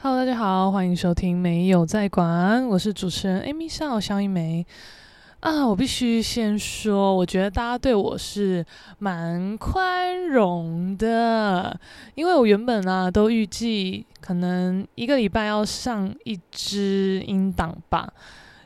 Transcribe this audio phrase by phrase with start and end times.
[0.00, 4.64] Hello，大家好，欢迎收听没有在管，我是主持人 Amy 笑萧一梅
[5.40, 5.66] 啊。
[5.66, 8.64] 我必须先说，我觉得大家对我是
[9.00, 11.76] 蛮宽容的，
[12.14, 18.08] 因为我原本啊都预计可能一个礼拜要上一支音档吧，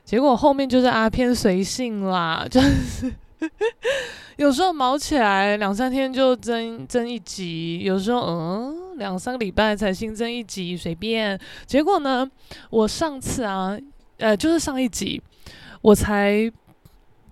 [0.04, 3.10] 结果后面就是啊偏随性啦， 就是
[4.36, 8.81] 有时候毛起来两三天就增增一集，有时候嗯。
[8.96, 11.38] 两三个礼拜才新增一集，随便。
[11.66, 12.28] 结果呢，
[12.70, 13.78] 我上次啊，
[14.18, 15.20] 呃，就是上一集，
[15.80, 16.50] 我才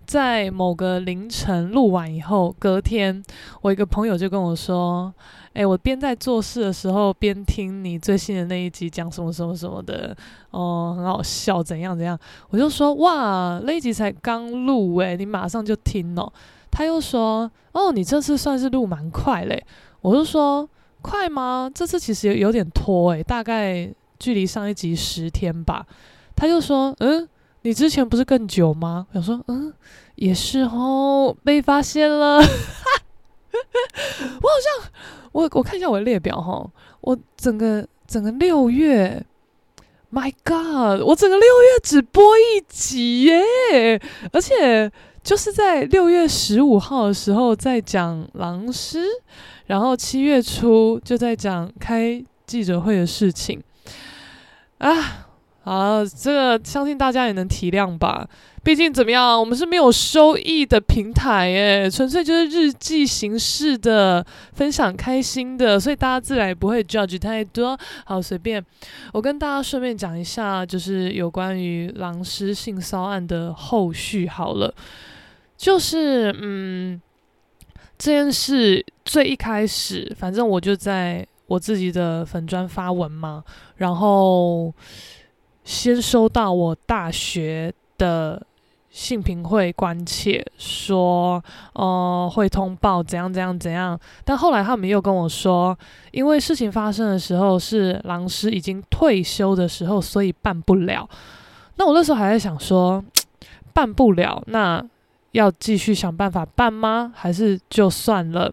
[0.07, 3.23] 在某个凌晨录完以后，隔天
[3.63, 5.13] 我一个朋友就跟我说
[5.55, 10.17] ：“哎，我边在做事的时候边听你最新的那一集，讲什么什么什么的，
[10.51, 12.19] 哦，很好笑，怎样怎样。”
[12.51, 16.33] 我就说：“哇，那一集才刚录，哎，你马上就听哦。”
[16.73, 19.65] 他又说：“哦，你这次算是录蛮快嘞。”
[20.03, 20.69] 我就说。
[21.01, 21.71] 快吗？
[21.75, 25.87] 这次其实有有点拖诶，大概距离上一集十天吧。
[26.37, 27.29] 他就说：“嗯，
[27.63, 29.73] 你之前不是更久吗？”我说：“嗯，
[30.17, 32.39] 也是哦，被发现了。
[32.41, 32.45] ”我
[34.49, 34.91] 好像
[35.33, 36.67] 我我看一下我的列表哈，
[37.01, 39.25] 我整个整个六月
[40.13, 44.01] ，My God，我整个六月只播一集耶，
[44.33, 44.91] 而且
[45.23, 49.05] 就是在六月十五号的时候在讲狼师。
[49.71, 53.63] 然后七月初就在讲开记者会的事情
[54.79, 55.29] 啊，
[55.63, 58.29] 好，这个相信大家也能体谅吧。
[58.65, 67.79] 毕竟怎么样，我们是没有收益的平台耶，纯粹就是日记形式的分享开心的，所以大家自然也不会 judge 太多。
[68.05, 68.61] 好，随便，
[69.13, 74.75] 我跟大家顺便讲一下，就是有关于狼师性骚案的后续好了，
[75.57, 77.01] 就是嗯。
[78.03, 83.43] 这件事最一开始，反正我就在我自己的粉专发文嘛，
[83.75, 84.73] 然后
[85.65, 88.41] 先收到我大学的
[88.89, 91.43] 性评会关切，说，
[91.73, 95.77] 呃，会通报怎样怎样怎样，但后来他们又跟我说，
[96.13, 101.11] 因为事情发生的时候是狼师已经退休的时候，所以办不了。
[101.75, 103.05] 那我那时候还在想说，
[103.75, 104.81] 办不了，那。
[105.33, 107.13] 要继续想办法办吗？
[107.15, 108.53] 还是就算了？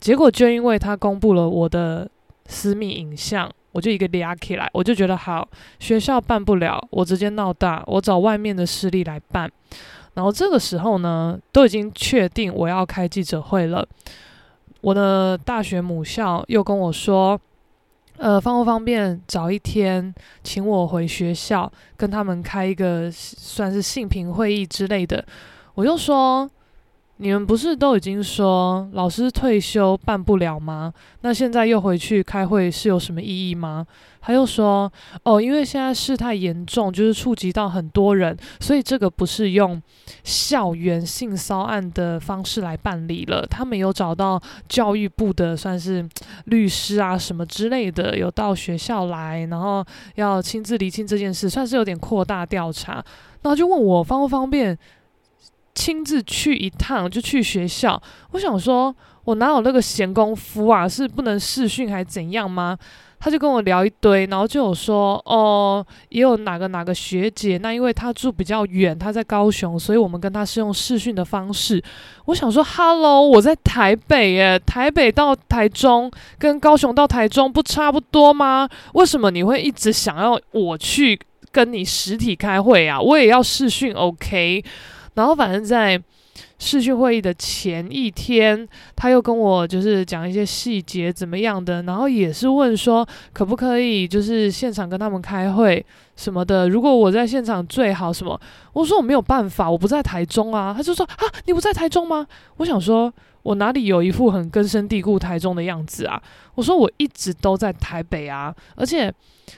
[0.00, 2.08] 结果就因为他公布了我的
[2.46, 5.46] 私密影像，我就一个俩起来，我就觉得好，
[5.78, 9.50] 学校办不了，我直接闹大，我找外面的势力来办。
[10.14, 13.86] 然后这个时候呢，都已经确定我要开记者会了。
[14.80, 17.40] 我的大学母校又跟我说，
[18.16, 25.24] 呃，方不方便找一天请我回学校跟他们开一个算是性平会议之类的。
[25.74, 26.48] 我就说，
[27.20, 30.92] 你们不是都已经说老师退休办不了吗？
[31.22, 33.84] 那现在又回去开会是有什么意义吗？
[34.20, 34.92] 他又说，
[35.24, 39.82] 哦，因为现在事态严重，就是触及到很多人，所以这个不是用
[40.22, 43.44] 校园性骚案的方式来办理了。
[43.46, 46.06] 他们有找到教育部的算是
[46.44, 53.04] 律师啊什么之类的，有到学校来，然后要亲自厘清这件事，算是有点扩大调查。
[53.40, 54.78] 然后就问我方不方便。
[55.78, 58.02] 亲自去一趟就去学校，
[58.32, 60.88] 我想说，我哪有那个闲工夫啊？
[60.88, 62.76] 是不能视讯还怎样吗？
[63.20, 71.80] 他就跟我聊一堆，然后就有说，哦，也有哪个哪个学姐，那因为她住比较远，她在高雄，所以我们跟她是用视讯的方式。
[72.26, 78.68] 我想说，Hello，我在台北耶，台北到台中跟高雄到台中不差不多吗？
[78.94, 81.18] 为什么你会一直想要我去
[81.52, 83.00] 跟你实体开会啊？
[83.00, 84.64] 我也要视讯，OK？
[85.18, 86.00] 然后反正在
[86.60, 95.84] 视讯会议的前一天，他又跟我就是讲一些细节怎么样的，然后也是问说可不可以就是现场跟他们开会
[96.14, 96.68] 什么的。
[96.68, 98.40] 如果我在现场最好什么，
[98.72, 100.72] 我说我没有办法，我不在台中啊。
[100.76, 102.24] 他就说啊，你不在台中吗？
[102.58, 103.12] 我想说。
[103.42, 106.22] 我哪里有一副很根深蒂固台中的样子啊？
[106.54, 109.12] 我说我一直都在台北啊，而且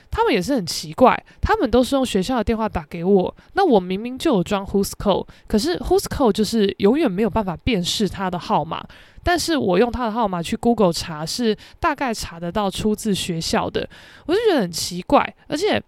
[0.09, 8.85] 他们也是很奇怪，他们都是用学校的电话打给我，那我明明就有装 Who's Call，可是 Who's Call 就是永远没有办法辨识他的号码，
[9.23, 13.89] 但是我用他的号码去 Google 查，是大概查得到出自学校的，
[14.27, 15.81] 我就觉得很奇怪，而且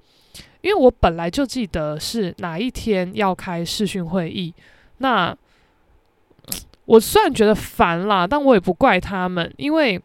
[0.61, 4.53] 因为我本来就记得是哪一天要开视讯会议，
[4.97, 5.37] 那。
[6.85, 10.01] 我虽然觉得烦啦，但我也不怪他们，因为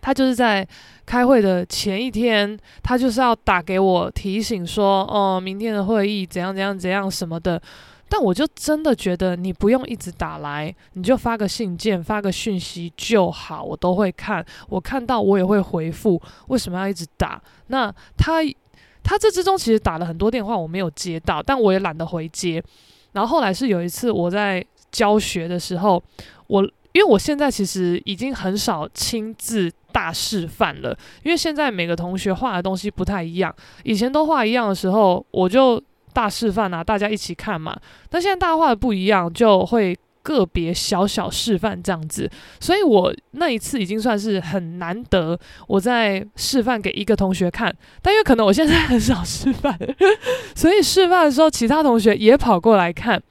[0.00, 0.66] 他就是在
[1.06, 7.60] 开会的前一天，他就是要打给我提醒说，哦，明天的会议怎样怎样怎样什么的。
[8.08, 14.44] 但我就真的觉得你不用一直打来，你就发个信件、发个讯息就好，我都会看。
[14.68, 16.20] 我看到我也会回复。
[16.48, 17.40] 为什么要一直打？
[17.68, 18.42] 那他
[19.04, 22.60] 他这之中其实打了很多电话，我没有接到，但我也懒得回接。
[23.12, 26.02] 然后后来是有一次我在教学的时候，
[26.46, 33.54] 我因为我现在其实已经很少亲自大示范了，因为现在每个同学画的东西不太一样。
[33.84, 35.82] 以前都画一样的时候，我就。
[36.12, 37.78] 大示范啊，大家一起看嘛。
[38.08, 42.28] 但现在大家画的不一样，就会个别小小示范这样子。
[42.58, 45.38] 所以我那一次已经算是很难得，
[45.68, 47.72] 我在示范给一个同学看。
[48.02, 49.78] 但因为可能我现在很少示范，
[50.56, 53.22] 所以示范的时候，其他同学也跑过来看。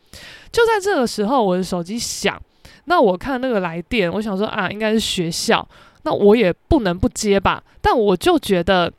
[0.51, 2.41] 就在这个时候，我的手机响，
[2.85, 5.67] 那我看那个来电，我想说啊，应该是学校，
[6.03, 7.63] 那我也不能不接吧。
[7.81, 8.91] 但我就觉得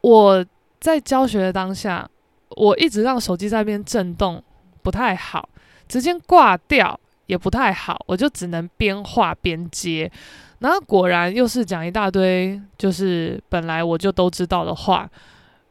[0.00, 0.44] 我
[0.80, 2.08] 在教学的当下。
[2.54, 4.44] 我一直让手机在那边震动，
[4.82, 5.48] 不太好，
[5.88, 10.12] 直接挂掉也不太好，我就只能边画边接，
[10.58, 15.08] 然后果然又是讲一大堆，就是本来我就都知道的话。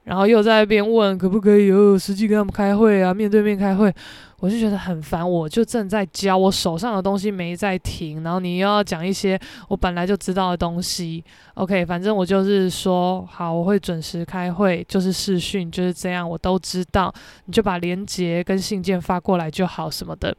[0.04, 3.94] 然后又在那边问可不可以有实际跟他们开会啊，面对面开会，
[4.40, 5.30] 我就觉得很烦。
[5.30, 11.24] 我就正在教，我手上的东西没在停，然后你又要讲一些我本来就知道的东西。
[11.54, 17.14] OK，反正我就是说好，我会准时开会，就是视讯就是这样，我都知道。
[17.46, 20.36] 你就把连结跟信件发过来就好什么的。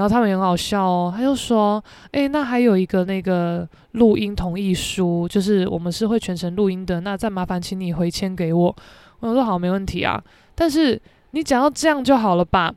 [0.00, 8.74] 然后他们很好笑哦，他就说：“诶，那还有一个那个录音同意书，就是我们是会全程录音的，那再麻烦请你回签给我。”
[9.20, 10.18] 我说：“好，没问题啊。”
[10.56, 10.98] 但是
[11.32, 12.74] 你讲到这样就好了吧？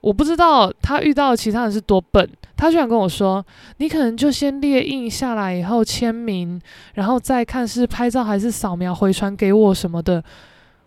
[0.00, 3.44] 我不知道他遇到其他人是多笨，他居然跟我说
[3.76, 6.58] ：“你可能就先列印下来以后签名，
[6.94, 10.24] 然后再看是拍照还是扫描回传给我什么的。”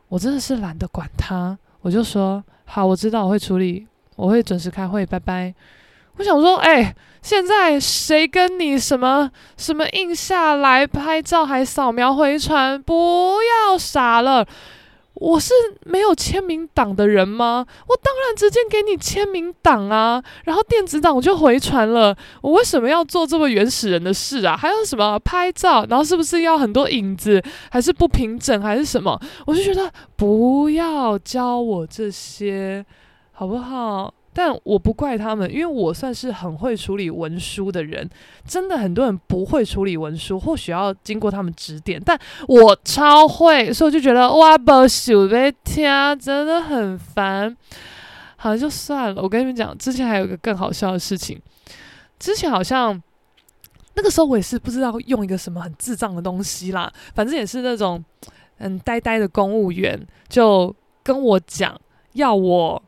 [0.09, 3.85] 我真的是懒得管他，我就说：“好，我知道，我会处理。”
[4.17, 5.55] 我会准时开会，拜拜。
[6.17, 12.81] 我想说，哎、现在谁跟你什么什么印下来拍照还扫描回传？
[12.81, 14.43] 不要傻了，
[15.13, 15.53] 我是
[15.85, 17.63] 没有签名档的人吗？
[17.87, 22.17] 我当然直接给你签名档啊，然后电子档我就回传了。
[22.41, 24.57] 我为什么要做这么原始人的事啊？
[24.57, 29.21] 还有什么拍照，然后是不是要很多影子，还是不平整，还是什么？
[29.45, 32.83] 我就觉得不要教我这些。
[33.39, 34.11] 好不好？
[34.33, 38.09] 但我不怪他们，因为我算是很会处理文书的人。
[38.43, 45.85] 真的很多人不会处理文书，或许要经过他们指点，但我超会，所以我就觉得哇，不晓得听，
[46.17, 47.55] 真的很烦。
[48.37, 49.21] 好，就算了。
[49.21, 51.39] 我跟你们讲，之前还有一个更好笑的事情。
[52.17, 52.99] 之前好像
[53.93, 58.03] 那个时候我也是不知道用一个什么很智障的东西啦，反正也是那种
[58.57, 61.79] 嗯呆呆的公务员，就跟我讲
[62.13, 62.81] 要我。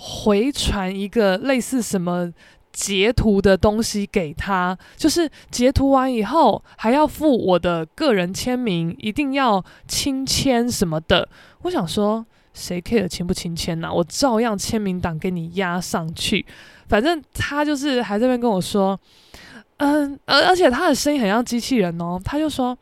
[0.00, 2.32] 回传一个类似什么
[2.72, 11.28] 截图的东西给他，就是截图完以后还要附我的个人签名，一定要亲签什么的。
[11.62, 12.24] 我想说，
[12.54, 13.92] 谁 care 亲不亲签呐？
[13.92, 16.46] 我照样签名档给你压上去。
[16.86, 18.98] 反正他就是还在那边跟我说，
[19.78, 22.78] 嗯，而而且他的声音很像机器人哦，他就说。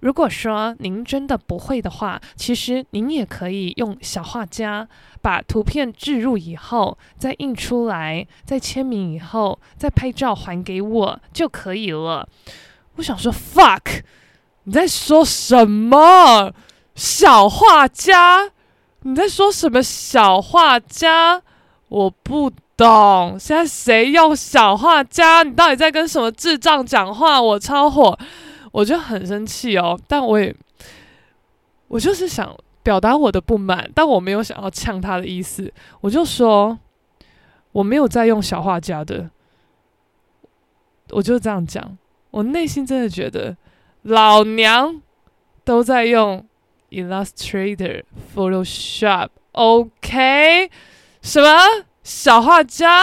[0.00, 4.88] 如果说您真的不会的话，其实您也可以用小画家
[5.20, 12.28] 把图片置入以后，再印出来，再签名以后，再拍照还给我就可以了。
[12.96, 14.02] 我想说，fuck，
[14.64, 16.52] 你在说什么？
[16.94, 18.50] 小画家？
[19.02, 21.42] 你在说什么小画家？
[21.88, 23.36] 我不懂。
[23.38, 25.44] 现在谁用小画家？
[25.44, 27.40] 你到底在跟什么智障讲话？
[27.40, 28.18] 我超火。
[28.72, 30.54] 我就很生气哦，但我也，
[31.88, 36.78] 我就是想表达我的不满，但我没有想要呛他的意思，我就说
[37.72, 39.28] 我没有在用小画家的，
[41.10, 41.98] 我就这样讲，
[42.30, 43.56] 我内心真的觉得
[44.02, 45.00] 老娘
[45.64, 46.46] 都在用
[46.90, 50.70] Illustrator、Photoshop，OK？
[51.20, 51.48] 什么
[52.02, 53.02] 小画家？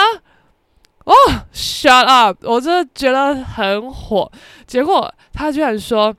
[1.06, 1.14] 哦
[1.54, 2.36] ，shut up！
[2.42, 4.30] 我真的觉得很火，
[4.66, 5.12] 结果。
[5.32, 6.14] 他居然说：“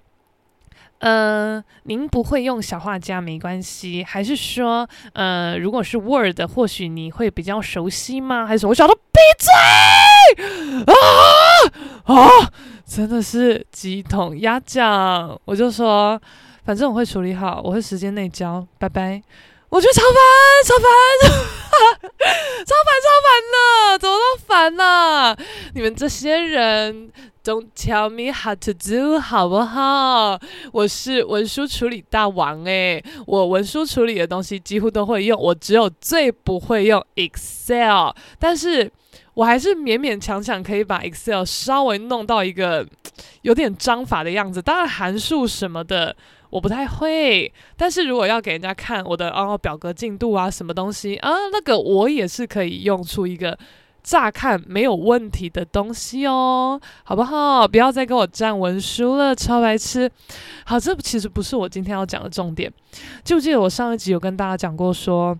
[1.00, 8.46] 嗯、您不会用小画家没关系，还是说，呃，如果是 Word，或许你会比较熟悉吗？
[8.46, 8.70] 还是什么？
[8.70, 9.52] 我想说闭嘴
[10.86, 10.94] 啊
[12.14, 12.52] 啊！
[12.86, 15.38] 真的是鸡同鸭讲。
[15.46, 16.22] 我就说，
[16.64, 19.22] 反正我会处理好，我会时间内交，拜拜。
[19.70, 20.16] 我觉得超烦，
[20.66, 20.86] 超烦，
[22.66, 25.36] 超烦， 超烦的，怎么都烦呢？
[25.76, 27.12] 你们这些人
[27.44, 30.40] ，Don't tell me how to do，好不好？
[30.72, 38.90] 我是文书处理大王诶，我文书处理的东西几乎都会用，我只有最不会用 Excel，但是
[39.34, 42.88] 我还是勉勉强强可以把 Excel 稍微弄到一个
[43.42, 46.16] 有点章法的样子，当然函数什么的。
[46.50, 53.58] 我不太会，但是如果要给人家看我的哦表格进度啊，什么东西啊，那个我也是可以用出一个
[54.02, 57.68] 乍看没有问题的东西哦，好不好？
[57.68, 60.10] 不要再跟我战文书了，超白痴。
[60.66, 62.72] 好，这其实不是我今天要讲的重点。
[63.26, 65.38] 记不记得我上一集有跟大家讲过说，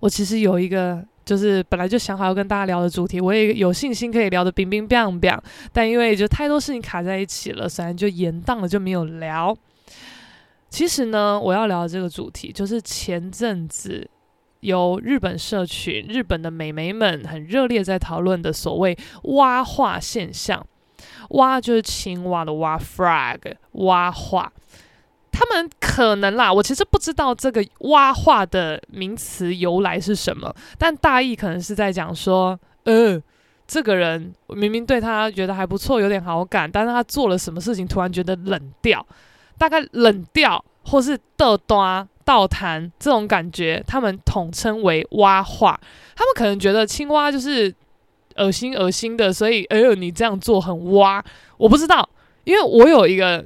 [0.00, 5.38] 我其实有一个就是本来就想好要跟大家聊的主题，我也有信心可以聊得冰冰冰冰，
[5.72, 9.56] 但因为就太多事情卡在一起了，所以就延宕了，就没有聊。
[10.68, 14.08] 其实呢，我要聊的这个主题就是前阵子
[14.60, 18.96] 由日本社群、日本的美眉们很热烈在讨论的所谓
[19.34, 20.64] “蛙化”现象。
[21.30, 24.52] 蛙就是青蛙的蛙，frog 蛙化。
[25.32, 33.20] 他们可能啦，我其实不知道这个“蛙化”的名词由来是什么，但大意可能是在讲说，呃，
[33.66, 39.04] 这个人明明对他觉得还不错，有点好感，但是他做了什么事情，突然觉得冷掉。
[39.60, 45.78] 大概冷掉或是倒弹、倒弹这种感觉，他们统称为蛙化。
[46.16, 47.72] 他们可能觉得青蛙就是
[48.36, 51.22] 恶心恶心的，所以哎呦，你这样做很蛙。
[51.58, 52.08] 我不知道，
[52.44, 53.44] 因为我有一个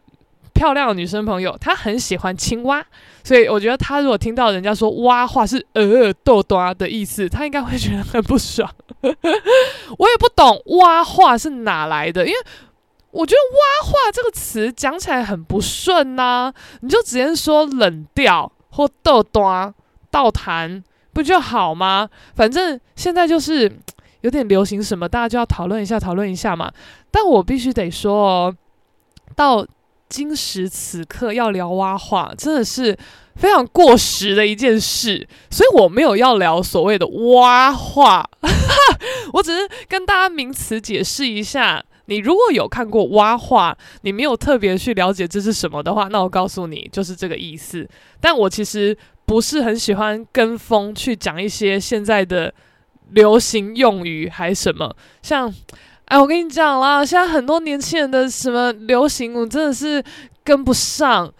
[0.52, 2.86] 漂亮的女生朋友，她很喜欢青蛙，
[3.24, 8.72] 所以我觉得她如果听到人家说蛙化是呃倒弹的意思，她应该会觉得很不爽。
[9.02, 12.38] 我也不懂蛙化是哪来的，因为。
[13.14, 19.72] 我觉得“蛙化”这个词讲起来很不顺呐、你就直接说冷掉或倒弹、
[20.10, 22.08] 倒谈不就好吗？
[22.34, 23.70] 反正现在就是
[24.22, 26.72] 有点流行什么，大家就要讨论一下，讨论一下嘛。
[27.12, 28.56] 但我必须得说哦，
[29.36, 29.64] 到
[30.08, 32.98] 今时此刻要聊蛙化，真的是
[33.36, 38.28] 非常过时的一件事，所以我没有要聊所谓的蛙化，
[39.34, 41.84] 我只是跟大家名词解释一下。
[42.06, 47.88] 你如果有看过蛙化，你没有特别去了解这是什么的话，那我告诉你，就是这个意思。
[48.20, 52.52] 但我其实不是很喜欢跟风去讲一些现在的
[53.10, 55.52] 流行用语，还什么像，
[56.06, 60.02] 哎，我跟你讲啦，现在很多年轻人的什么流行，我真的是
[60.42, 61.32] 跟不上。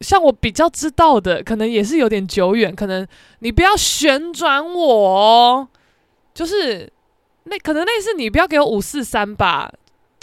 [0.00, 3.06] 像我比较知道的，可能也是有点久远，可能
[3.38, 5.66] 你不要旋转我，
[6.34, 6.92] 就是
[7.44, 9.72] 那可能类似你不要给我五四三吧。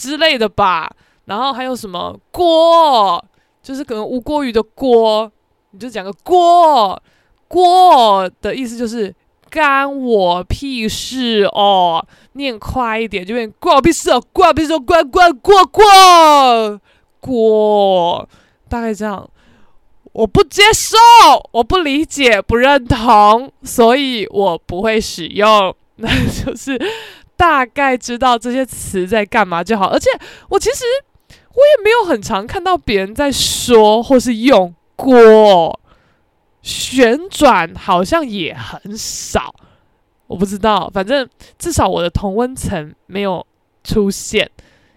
[0.02, 0.92] 之类的吧，
[1.26, 3.24] 然后还有什么锅，
[3.62, 5.32] 就是可能吴郭鱼的锅，
[5.70, 7.00] 你就讲个锅，
[7.48, 9.14] 锅的意思就是
[9.48, 12.04] 干我屁事哦，
[12.34, 16.82] 念快一点就变关我屁事哦，关我屁事哦，关关关关
[17.20, 18.28] 锅，
[18.68, 19.30] 大概这样，
[20.14, 20.98] 我不接受，
[21.52, 26.82] 我不理解，不认同，所以我不会使用，那就是。
[27.42, 30.12] 大概知道这些词在干嘛就好，而且
[30.48, 30.84] 我其实
[31.50, 35.80] 我也没有很常看到别人在说或是用过
[36.62, 39.56] 旋转，好像也很少。
[40.28, 43.44] 我不知道，反正至少我的同温层没有
[43.84, 44.48] 出现，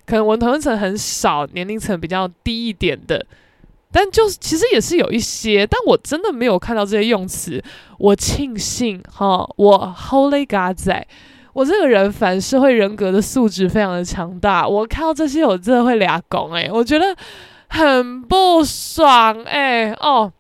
[0.05, 3.25] 可能我同温层很少，年龄层比较低一点的，
[3.91, 7.65] 但就是其实也是有一些，但我真的没有看到这些用词。
[7.97, 11.07] 我庆幸哈，我 Holy God 在。
[11.55, 17.17] 我这个人反社会人格的素质非常的强大，我看到这些我真的会俩拱诶，我觉得
[17.69, 20.33] 很不爽诶、哦，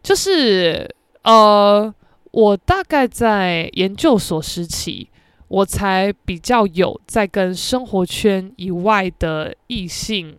[0.00, 0.88] 就是
[1.22, 1.92] 呃，
[2.30, 5.08] 我大概在研究所时期，
[5.48, 10.38] 我才比较有在跟生活圈以外的异性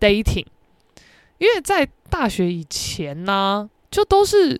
[0.00, 0.46] dating，
[1.36, 4.58] 因为在大学以前呢，就都是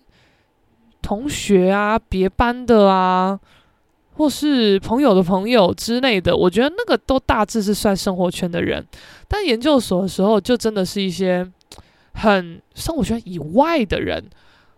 [1.01, 3.39] 同学啊，别班的啊。
[4.17, 8.85] 或是朋友的朋友之类的，我觉得那个都大致是算生活圈的人，
[9.27, 11.45] 但研究所的时候就真的是一些
[12.13, 14.23] 很生活圈以外的人，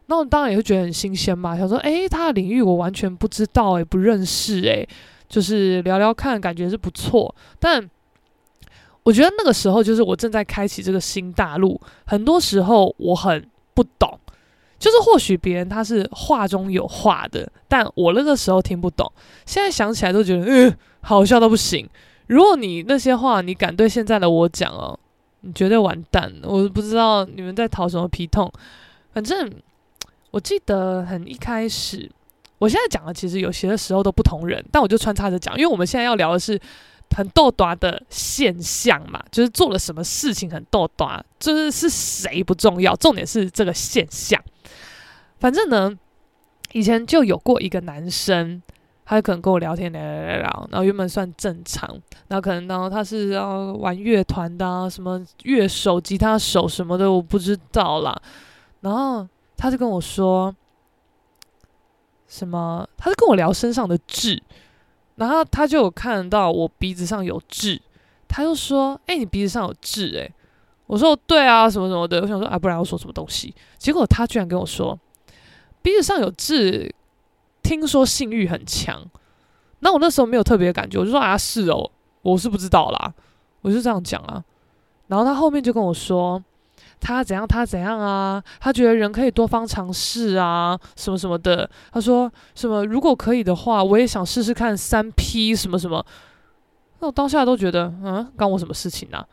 [0.08, 4.88] 那我当然也会觉得很新鲜嘛，想说，诶，他的领域我完全不知道，诶，不认识，诶，
[5.30, 7.90] 就是聊聊看，感觉是不错，但
[9.04, 14.07] 我觉得那个时候就是我正在开启这个新大陆，很多时候我很不懂。
[14.80, 19.12] 就是或许别人他是话中有话的，但我那个时候听不懂。
[19.46, 21.90] 现在想起来都觉得，嗯、好笑到不行。
[22.28, 25.00] 如果你那些话你敢对现在的我讲哦，
[25.42, 26.32] 你绝对完蛋。
[26.44, 28.52] 我不知道你们在讨什么皮痛。
[29.14, 29.52] 反正
[30.30, 32.12] 我记得很一开始，
[32.60, 36.60] 我现在讲的其实有些时候都不同人，但我就穿插着讲，因为我们现在要聊的是
[37.16, 44.40] 很逗短的现象嘛，就是做了什么事情很逗短，就是是谁不重要，重点是这个现象。
[45.40, 45.98] 反正呢，
[46.74, 48.62] 以前就有过一个男生。
[49.10, 51.90] 他可能跟我聊天聊聊聊聊，然后原本算正常，
[52.28, 58.22] 然后可能然后他是要玩乐团的啊，什么乐手、吉他手什么的，我不知道啦。
[58.82, 59.26] 然后
[59.56, 60.54] 他就跟我说，
[62.28, 62.86] 什么？
[62.98, 64.44] 他就跟我聊身上的痣，
[65.16, 67.82] 然后他就有看到我鼻子上有痣，
[68.28, 70.30] 他就说：“哎、你鼻子上有痣？”哎，
[70.86, 73.56] 我说：“对啊，什么什么的。”我想说啊，不然要说什么东西？
[73.78, 75.00] 结果他居然跟我说，
[75.88, 76.94] 鼻子上有痣。
[77.64, 79.02] 听说性欲很强，
[79.80, 81.90] 那我那时候没有特别感觉，我就说啊是哦，
[82.22, 83.14] 我是不知道啦，
[83.62, 84.42] 我就这样讲啊。
[85.08, 86.42] 然后他后面就跟我说，
[87.02, 91.70] 他怎样他怎样啊，他觉得人可以多方尝试啊，什么什么的。
[91.92, 96.06] 他说什么如果可以的话，我也想试试看三 P 什么什么。
[97.00, 99.26] 那我当下都觉得，嗯，关我什么事情啊？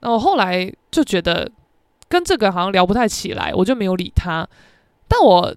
[0.00, 1.50] 那我后来就觉得
[2.08, 4.48] 跟这个好像聊不太起来，我就没有理他。
[5.06, 5.54] 但我。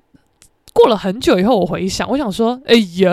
[0.74, 3.12] 过了很久以后，我回想，我想说，哎呀，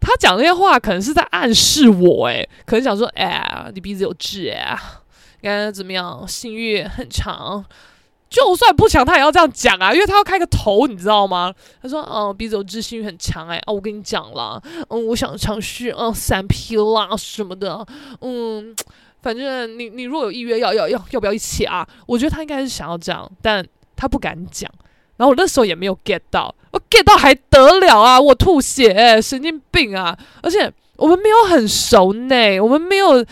[0.00, 4.76] 他讲那些话可能是在暗示我，哎，可能想说，哎，你鼻子有痣，哎，
[5.40, 6.26] 应该怎么样？
[6.26, 7.64] 性欲很强，
[8.28, 11.54] 就算不强，他也要这样讲啊，因为他要开个头，你知道吗？
[11.80, 17.86] 他说，嗯，鼻子有痣，性欲很强，哎，哦，我跟你讲了，嗯，我想尝试，嗯，三 P 啦什么的，
[18.20, 18.74] 嗯，
[19.22, 21.86] 反正你你如果有意愿，要要要要不要一起啊？
[22.06, 24.70] 我觉得他应该是想要这样，但他不敢讲。
[25.20, 28.18] 然后我那时候也没有 get 到，我 get 到还得了啊！
[28.18, 30.18] 我吐血，神经病啊！
[30.42, 33.22] 而且我们没有很熟呢，我们没有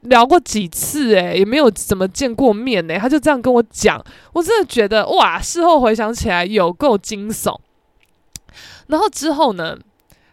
[0.00, 2.98] 聊过几次诶，也没有怎么见过面呢。
[2.98, 5.38] 他就这样跟我讲，我真的觉得哇！
[5.38, 7.54] 事后回想起来有够惊悚。
[8.86, 9.76] 然后之后呢，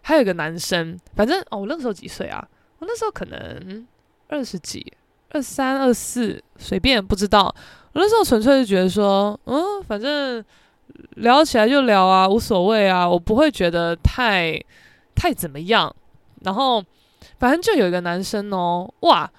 [0.01, 2.48] 还有一个男生，反正哦，我那时候几岁啊？
[2.80, 3.86] 我那时候可能
[4.30, 4.94] 二十几、
[5.32, 7.53] 二三、二四，随便不知道。
[7.91, 10.41] 我那时候纯粹是觉得说，嗯，反正。
[11.16, 14.60] 聊起来就聊啊，无所谓啊，我不会觉得太
[15.16, 15.94] 太怎么样。
[16.42, 16.84] 然后
[17.40, 19.32] 反正就有一个男生哦，哇，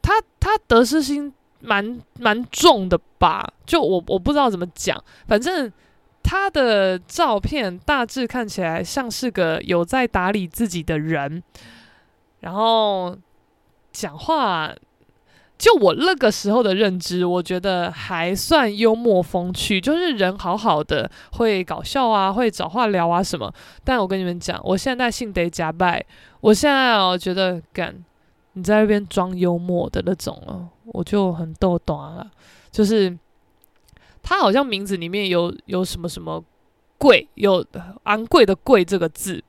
[0.00, 3.46] 他他得失心蛮蛮重的吧？
[3.64, 5.72] 就我我不知道怎么讲，反正
[6.22, 11.42] 他的照片大致看起来像是个有在打理自己的人，
[12.40, 13.16] 然后
[13.92, 14.72] 讲话。
[15.58, 23.50] 就我那个时候的认知，我觉得还算幽默风趣，就是人好好的，会搞笑啊，会找话聊啊什么。
[23.82, 26.04] 但我跟你们讲，我现在性得假拜，
[26.42, 28.04] 我现在哦觉得干
[28.52, 32.30] 你在那边装幽默的那种哦，我就很逗短了。
[32.70, 33.18] 就是
[34.22, 36.44] 他好像名字里面有有什么什么
[36.98, 37.64] 贵，有
[38.02, 39.42] 昂贵的贵这个字，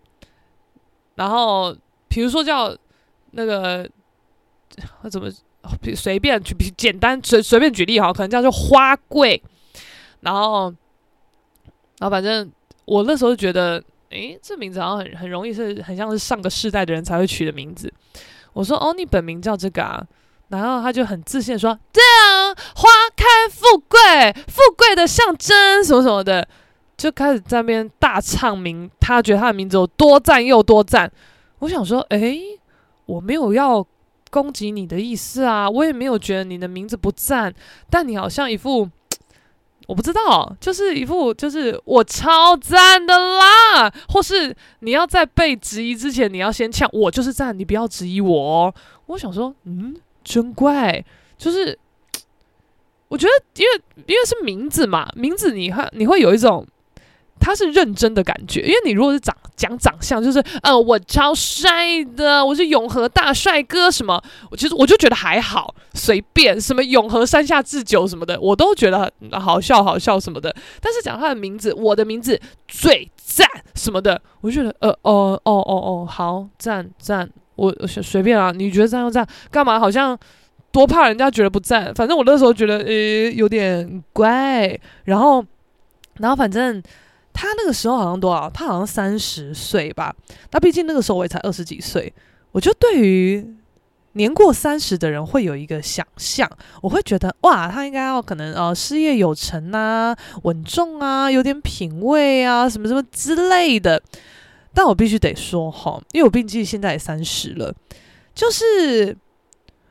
[1.15, 1.75] 然后
[2.07, 2.73] 比如说叫
[3.31, 3.85] 那个
[5.11, 5.29] 怎么？
[5.95, 9.41] 随便举，简单随随便举例哈，可能叫做花贵，
[10.21, 10.73] 然后，
[11.99, 12.49] 然后反正
[12.85, 17.91] 我那时候就觉得，诶，这名字好像很很容易是很像是上个世代的人才会取的名字。
[18.53, 20.01] 我说，哦，你本名叫这个啊？
[20.47, 23.99] 然后他就很自信说，对啊，花开富贵，
[24.47, 26.47] 富贵的象征，什么什么的，
[26.95, 31.11] 就开始在那边大唱名，他觉得他的名字有多赞又多赞。
[31.59, 32.39] 我想说，诶，
[33.05, 33.85] 我没有要。
[34.39, 37.51] 攻击你的意思啊，我也没有觉得你的名字不赞，
[37.89, 38.87] 但你好像一副
[39.87, 48.73] 我不知道，就是一副就是我超赞的啦，或是你要在被质疑之前，你要先呛我就是赞，你不要质疑我哦。
[49.07, 51.03] 我想说，嗯，真怪，
[51.35, 51.79] 就是
[53.09, 56.63] 我觉得，因为因为是名字嘛，名字你会你会有一种。
[57.39, 64.21] 他是认真的感觉，因为你如果是长讲长相，就是呃，我超帅的，我是永和大帅哥什么，
[64.51, 70.53] 我其实我就觉得还好，随便什么永和山下智久什么的，我都觉得好笑好笑什么的。
[70.81, 80.17] 但是讲他的名字，我的名字最赞什么的，我就觉得呃哦哦哦哦，好赞赞，我随随便啊，你觉得赞就赞，干嘛好像
[80.71, 81.93] 多怕人家觉得不赞？
[81.95, 85.43] 反正我那时候觉得呃有点怪，然后
[86.17, 86.83] 然后反正。
[87.39, 88.49] 他那个时候好像多少？
[88.49, 90.11] 他好像三十岁吧。
[90.49, 92.11] 那毕竟那个时候我也才二十几岁。
[92.51, 93.55] 我就对于
[94.13, 96.49] 年过三十的人会有一个想象，
[96.81, 104.01] 我会觉得哇，他应该要可能呃事业有成啊，稳重啊，有点品味啊，什么什么之类的。
[104.73, 107.71] 但我必须得说哈，因为我毕竟现在也三十了，
[108.33, 109.15] 就是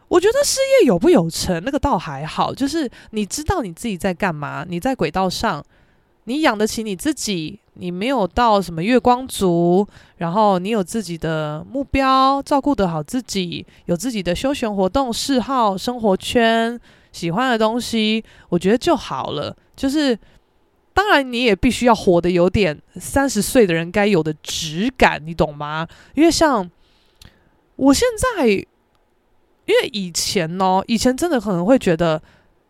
[0.08, 5.64] 我觉得事业有不有成那个倒还好，就是你知道你自己在干嘛，你在轨道上。
[6.28, 9.86] 你养得起你自己，你没有到什么月光族，
[10.16, 16.78] 然后你有自己的目标，照顾得好自己，有自己的休闲活动、嗜好、生活圈、
[17.12, 19.56] 喜欢的东西，我觉得就好了。
[19.76, 20.18] 就是，
[20.92, 25.86] 当然你也必须要活得有点三十岁的人该有的质感，你懂吗？
[26.14, 26.68] 因为像
[27.76, 28.66] 我现在，因
[29.66, 32.20] 为以前呢，以前真的可能会觉得，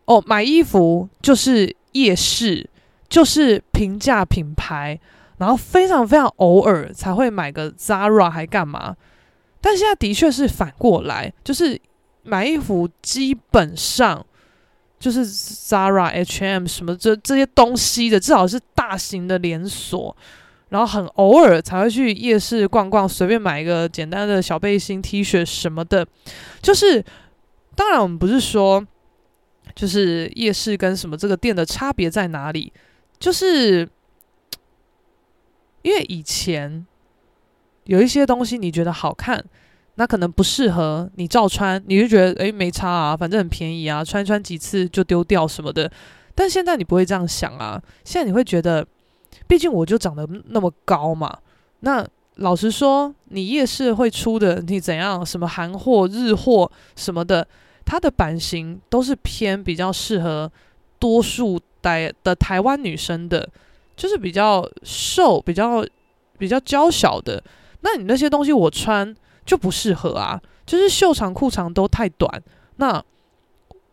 [0.05, 2.69] 哦，买衣服就是夜市。
[3.09, 4.99] 就是平价品牌，
[5.37, 8.95] 然后非常非常偶尔才会买个 Zara 还干嘛？
[9.61, 11.79] 但现在的确是反过来，就是
[12.23, 14.25] 买衣服基本上
[14.99, 20.15] 就是 Zara、H&M 什么这这些东西的，至少是大型的连锁。
[20.69, 26.05] 然后很偶尔才会去夜市逛逛，随便买一个简单的小背心、T 恤什么的。
[26.61, 27.01] 就是
[27.73, 28.85] 当然，我们不是说
[29.73, 32.73] 就是夜市跟什么这个店的差别在哪里。
[33.19, 33.87] 就是
[35.81, 36.85] 因为以前
[37.85, 39.43] 有一些东西你觉得好看，
[39.95, 45.91] 那可能不适合你照穿，你就觉得诶没差啊，反正很便宜啊，穿穿几次就丢掉什么的。
[46.35, 48.85] 但现在你不会这样想啊，现在你会觉得，
[49.47, 51.35] 毕竟我就长得那么高嘛。
[51.79, 57.47] 那老实说，你夜市会出的，你怎样什么韩货、日货什么的，
[57.83, 60.51] 它的版型都是偏比较适合
[60.99, 61.59] 多数。
[61.79, 63.47] 台的台湾女生的，
[63.95, 65.85] 就是比较瘦、比较
[66.37, 67.41] 比较娇小的。
[67.79, 72.43] 那你那些东西我穿就不适合啊，就是袖长裤长都太短。
[72.75, 73.01] 那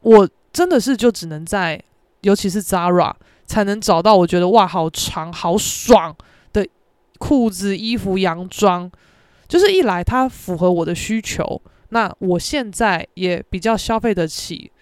[0.00, 1.80] 我真的是就只能在，
[2.22, 3.14] 尤其是 Zara
[3.46, 6.16] 才能找到我觉得哇，好长好爽
[6.52, 6.66] 的
[7.18, 8.90] 裤子、衣服、洋装。
[9.46, 14.72] 就是一来它符合我的需求，那我现在也比较消费得起。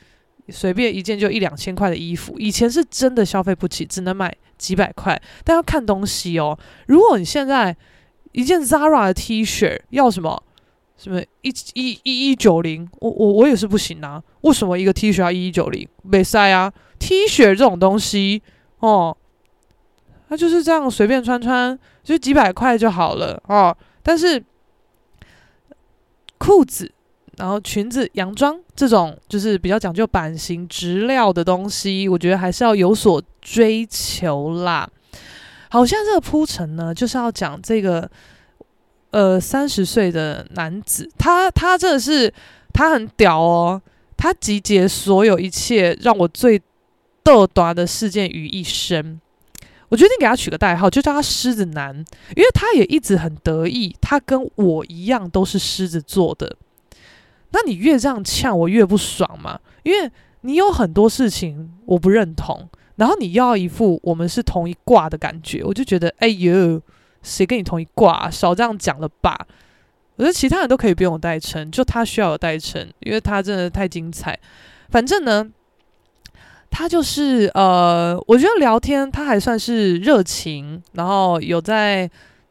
[0.49, 5.21] 随便一件就一两千块的衣服，以前是真的消费不起，只能买几百块。
[5.45, 6.59] 但要看东西哦。
[6.87, 7.77] 如果你现在
[8.33, 10.43] 一件 Zara 的 T 恤要什么
[10.97, 14.23] 什么一一一一九零，我我我也是不行啊。
[14.41, 15.89] 为什么一个 T 恤要一一九零？
[16.03, 18.43] 没塞啊，T 恤这种东西
[18.81, 19.17] 哦，
[20.29, 23.77] 它就是这样随便穿穿，就几百块就好了哦。
[24.03, 24.45] 但是
[26.39, 26.93] 裤子。
[27.39, 34.89] 然后裙子、洋装这种就是比较讲究版型、质料的东西，我觉得还是要有所追求啦。
[35.71, 38.11] 好，像这个铺陈呢，就是要讲这个
[39.11, 42.33] 呃三十岁的男子，他他真的是
[42.75, 43.81] 他很屌哦，
[44.17, 46.61] 他集结所有一切让我最
[47.23, 49.19] 逗短的事件于一身。
[49.89, 51.95] 我决定给他取个代号，就叫他狮子男，
[52.35, 56.57] 因为他也一直很得意，他跟我一样都是狮子座的。
[57.53, 60.11] 那你越这样呛我越不爽嘛，因为
[60.41, 66.81] 你有很多事情我不认同，然后你要一副我们是同一挂的感觉，我就觉得哎呦，
[67.23, 68.31] 谁跟你同一挂？
[68.31, 69.47] 少这样讲了吧。
[70.17, 74.39] 我觉得其他人都可以不用代称，就他需要有代称，因为他真的太精彩。
[74.91, 75.47] 反正呢，
[76.71, 82.11] 他就是呃，我觉得聊天他还算是热情，然后有在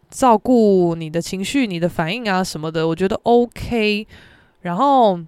[0.10, 4.08] 照顾你的情绪、你的反应啊什么的，我觉得 OK。
[4.62, 5.20] 然后，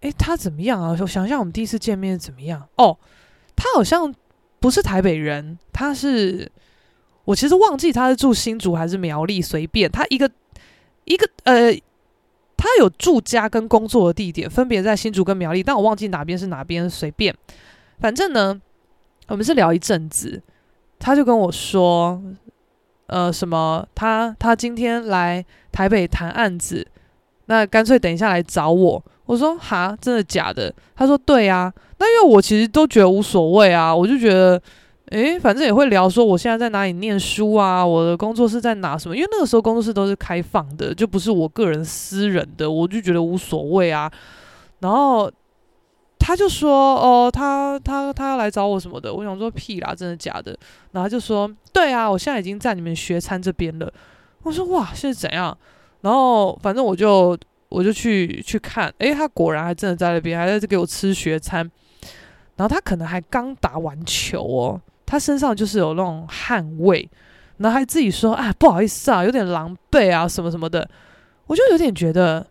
[0.00, 0.96] 诶，他怎么样啊？
[1.00, 2.68] 我想想，我们第一次见面怎么样？
[2.76, 2.96] 哦，
[3.56, 4.14] 他好像
[4.60, 6.50] 不是台北人，他是
[7.24, 10.30] 我其实忘记他是住新竹还是苗栗，随便他一个
[11.04, 11.72] 一个呃，
[12.56, 17.34] 他有住家跟工作的地点分别在新竹跟苗栗，但我忘记哪边是哪边，随便。
[17.98, 18.60] 反正呢，
[19.26, 20.40] 我们是聊一阵子，
[20.98, 22.22] 他就跟我说，
[23.06, 26.86] 呃，什么他他今天来台北谈案子。
[27.50, 29.04] 那干脆等一下来找我。
[29.26, 30.72] 我说哈，真的假的？
[30.94, 31.72] 他说对啊。
[31.98, 34.62] 那因为我其实都觉得无所谓啊，我就觉得，
[35.06, 39.16] 诶，反正也会聊说我现在在哪里念书啊，我的工作室在哪什么。
[39.16, 44.08] 因为那个时候工作室都是开放的，就不是我个人私人的，我就觉得无所谓啊。
[44.78, 45.28] 然后
[46.20, 49.12] 他就说哦，他他他要来找我什么的。
[49.12, 50.56] 我想说屁啦，真的假的？
[50.92, 53.92] 然后他就说对啊，我现在已经在你们学餐这边了。
[54.44, 55.56] 我说哇，现在怎样？
[56.00, 61.70] 然后反正我就我就去去看，诶，他果然还真的在那边，还在这给我吃学餐。
[62.56, 67.08] 然后他可能还刚打完球哦，他身上就是有那种汗味，
[67.56, 70.86] 然后还自己说啊，不好意思啊，有点狼狈啊什么什么的。
[71.46, 72.46] 我就有点觉得，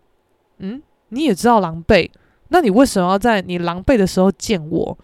[0.57, 2.09] 嗯，你也知道狼狈，
[2.47, 4.97] 那你为什么要在你狼狈的时候见我？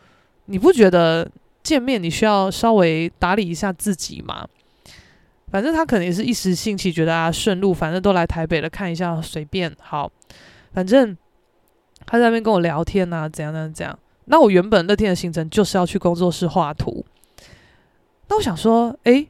[0.46, 1.30] 你不觉得
[1.62, 4.48] 见面你需要稍微打理一下自己吗？
[5.56, 10.12] 反正他可能也是一时兴起，觉得啊顺路，反正都来台北了，看一下随便好。
[10.74, 11.16] 反正
[12.06, 13.98] 他在那边跟我聊天啊，怎样怎样怎样。
[14.26, 17.06] 那我原本那天的行程就是要去工作室画图。
[18.28, 19.30] 那我想说，诶，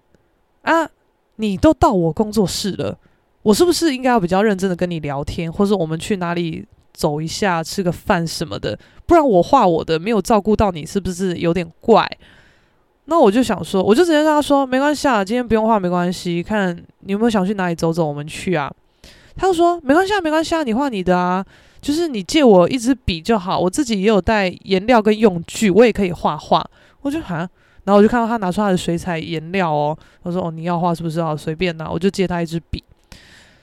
[0.63, 0.89] 啊，
[1.35, 2.97] 你都到我工作室了，
[3.43, 8.79] 我是不是应该要比较认真的跟你聊天，或者我们去哪里走一下，吃个饭什么的？
[9.05, 12.09] 不然我画我的没有照顾到你，是不是有点怪？
[13.05, 18.71] 那我就想说，我就直接跟他说，没关系啊，今天不用画没关系，看你有没有想去哪里走走，我们去啊。
[19.35, 21.45] 他就说没关系啊，没关系啊，你画你的啊，
[21.81, 26.65] 就是你借我一支笔就好，我自己也有带颜料跟用具，我也可以画画。
[27.01, 27.39] 我就喊，
[27.83, 31.35] 然后我就看到他拿出他的水彩颜料哦，我说哦，你要画是不是啊？
[31.35, 32.83] 随便拿，我就借他一支笔，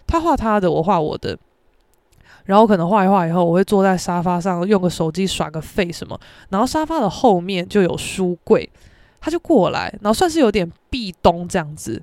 [0.06, 1.36] 他画他的，我画我的。
[2.44, 6.18] 然后可能画一画以后，我会坐在沙发上用个手机耍个废什么，
[6.50, 8.68] 然后沙发的后面就有书柜，
[9.22, 12.02] 他就过来，然后算是有点壁咚这样子。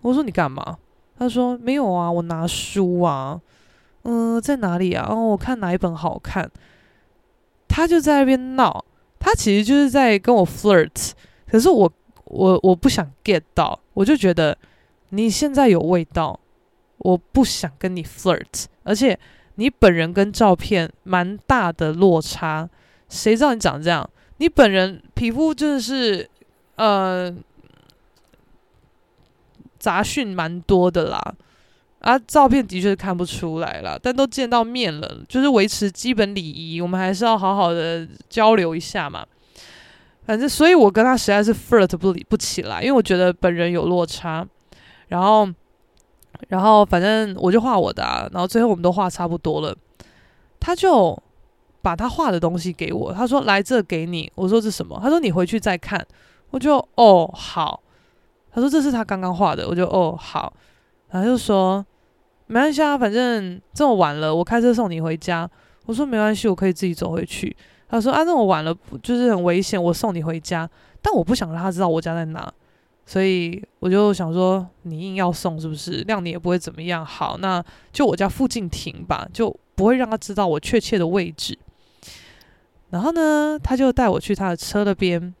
[0.00, 0.78] 我说你干嘛？
[1.18, 3.38] 他说没有啊，我拿书啊。
[4.04, 5.06] 嗯、在哪里啊？
[5.10, 6.48] 哦，我看哪一本好看。
[7.66, 8.84] 他就在那边闹，
[9.18, 11.10] 他其实就是在跟我 flirt，
[11.50, 11.92] 可是我
[12.24, 14.56] 我我不想 get 到，我就觉得
[15.08, 16.38] 你现在有味道，
[16.98, 19.18] 我不想跟你 flirt，而且。
[19.56, 22.66] 你本人跟照片蛮大的落差，
[23.10, 24.08] 谁知道你长这样？
[24.38, 26.26] 你本人皮肤真的是，
[26.80, 27.34] 呃，
[29.78, 31.20] 杂讯蛮多的啦，
[31.98, 39.26] 啊，照片的确是看不出来啦，但都见到面了，就是维持基本礼仪，我们还是要好好的交流一下嘛。
[40.24, 44.46] 反正，所以我跟他实在是 flirt 不不起来，因为我觉得本人有落差，
[45.08, 45.48] 然后。
[46.48, 49.76] 然后反正我就画我的啊，然后最后我们都画差不多了，
[50.58, 51.14] 他就
[51.82, 56.06] 把他画的东西给我，他说：“来，这给你。”我说：“这是什么？”他说：“你回去再看。”
[56.50, 57.82] 我就：“哦，好。”
[58.52, 60.52] 他说：“这是他刚刚画的。”我就：“哦，好。”
[61.10, 61.84] 然后就说
[62.46, 65.48] ：“没关系啊，反正这么晚了，我开车送你回家。”
[65.86, 67.56] 我说：“没关系，我可以自己走回去。”
[67.88, 70.68] 他说：“啊，这么晚了，就是很危险，我送你回家。”
[71.02, 72.52] 但我不想让他知道我家在哪。
[73.06, 76.04] 所以我就想说，你硬要送是不是？
[76.04, 77.04] 谅你也不会怎么样。
[77.04, 81.58] 好，那就我家附近停吧，就不会让他知道我确切的位置。
[82.90, 85.34] 然后呢，他就带我去他的车那边。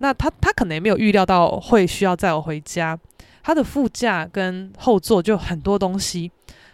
[0.00, 2.98] 那他他可能也没有预料到会需要载我回家。
[3.42, 6.30] 他的副驾跟后座就很多东西。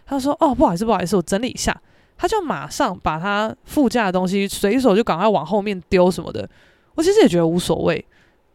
[0.07, 1.81] 他说：“哦，不好意思，不好意思，我整理一下。”
[2.19, 6.49] 他就马上把他副驾的东西随手就赶快往后面丢什么的。
[6.95, 8.05] 我其实也觉得无所谓，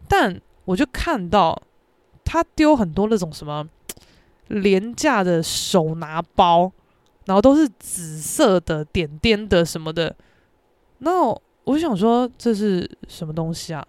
[0.08, 0.42] 但。
[0.64, 1.60] 我就看到
[2.24, 3.68] 他丢很多那种什么
[4.48, 6.72] 廉价的手拿包，
[7.26, 10.16] 然后都是紫色的点点的什么的。
[11.00, 13.86] 那我就想说这是什么东西啊？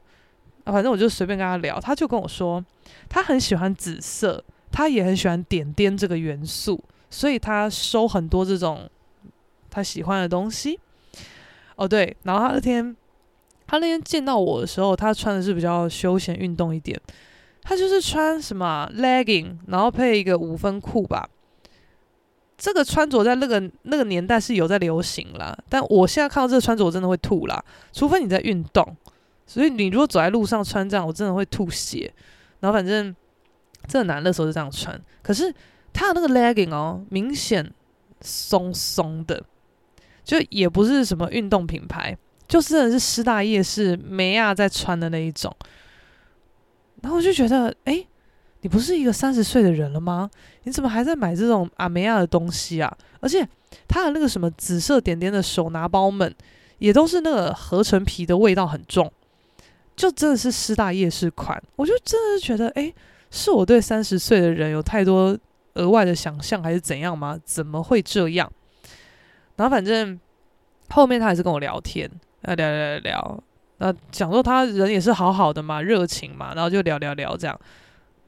[0.64, 2.64] 啊，反正我就随便跟他聊，他就跟我说
[3.08, 8.88] 他很喜欢紫色，他也很喜欢点点这个元素，所以他收很多这种
[9.70, 10.78] 他喜欢的东西。
[11.76, 12.96] 哦，对，然后他那天。
[13.64, 17.00] 他那天见到我的时候，他穿的是比较休闲运动一点，
[17.62, 21.26] 他就是穿什么 legging，然后配一个五分裤吧。
[22.58, 27.64] 这个穿着在那个那个年代是有在流行啦，但我现在看到这个穿着，我真的会吐啦。
[27.94, 28.86] 除非你在运动，
[29.52, 32.10] 所以你如果走在路上穿这样，我真的会吐血。
[32.60, 33.14] 然后反正
[33.86, 35.54] 这个男的时候就这样穿，可是
[35.92, 37.70] 他的那个 legging 哦，明显
[38.22, 39.44] 松松的，
[40.24, 42.16] 就也不是什么运动品牌。
[42.48, 45.54] 就是真的是师大夜市梅亚在穿的那一种，
[47.00, 48.06] 然后我就觉得，哎，
[48.60, 50.30] 你不是一个三十岁的人了吗？
[50.64, 52.94] 你怎么还在买这种阿梅亚的东西啊？
[53.20, 53.46] 而且
[53.88, 56.34] 他的那个什么紫色点点的手拿包们，
[56.78, 59.10] 也都是那个合成皮的味道很重，
[59.96, 61.62] 就真的是师大夜市款。
[61.76, 62.92] 我就真的是觉得，哎，
[63.30, 65.36] 是我对三十岁的人有太多
[65.74, 67.38] 额外的想象，还是怎样吗？
[67.44, 68.50] 怎么会这样？
[69.56, 70.18] 然后反正
[70.90, 72.10] 后面他还是跟我聊天。
[72.42, 73.42] 啊聊聊聊聊，
[73.78, 77.56] 那讲说他人也是好好的嘛，热情嘛，然后就聊聊聊这样。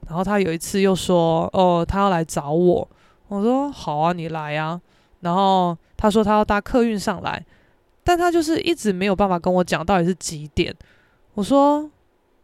[0.07, 2.89] 然后他有一次又说，哦，他要来找我。
[3.27, 4.81] 我说好啊，你来啊。
[5.21, 7.45] 然后他说他要搭客运上来，
[8.05, 10.73] 但他就是一直没有办法跟我讲到底是几点。
[11.35, 11.91] 我说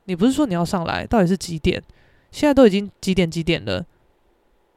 [0.05, 1.83] 你不是说你要上来，到底是几点？
[2.31, 3.85] 现在都已经几点几点了？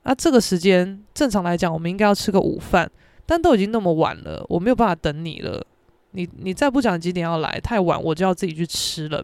[0.03, 2.89] 啊，这个时间正常来讲，我们应该要吃个午饭，
[3.25, 5.65] 但都已经那么晚了，我没有办法等你了。
[6.11, 9.23] 你你再不讲几点要来，太晚我就要自己去吃了。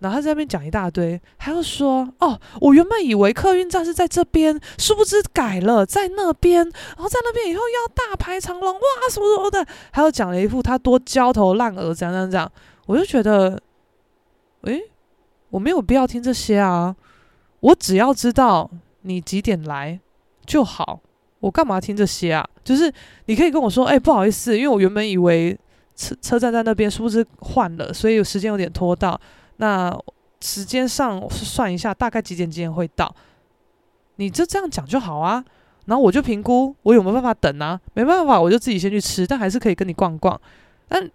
[0.00, 6.62] 然后他在那边讲一大堆，还要说哦，我原本以为客运站是在这边，殊不知改了在那边。
[6.62, 8.80] 然后在那边以后要大排长龙，哇，
[9.10, 12.52] 什么什么的，还有讲了一副他多焦头烂额，这样这样这样。
[12.86, 13.60] 我就觉得，
[14.62, 14.82] 诶，
[15.50, 16.94] 我没有必要听这些啊，
[17.60, 18.70] 我只要知道
[19.02, 19.98] 你几点来
[20.46, 21.00] 就好，
[21.40, 22.48] 我干嘛听这些啊？
[22.64, 22.92] 就是
[23.26, 25.58] 你可以跟我说，诶，不好意思，因为我原本以为。
[26.00, 27.92] 车车站在那边，是不是换了？
[27.92, 29.20] 所以有时间有点拖到。
[29.56, 29.92] 那
[30.40, 33.12] 时间上算一下，大概几点几点会到？
[34.14, 35.44] 你就这样讲就好啊。
[35.86, 37.80] 然后我就评估我有没有办法等啊？
[37.94, 40.40] 没办法，我就自己先去吃，但还是可以跟你逛逛。
[40.86, 41.10] 但，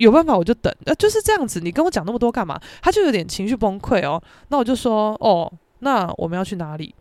[0.00, 1.60] 有办法我就等，呃，就是这样子。
[1.60, 2.60] 你跟我讲那么多干嘛？
[2.82, 4.20] 他就有点情绪崩溃哦。
[4.48, 6.94] 那我就说哦，那我们要去哪里？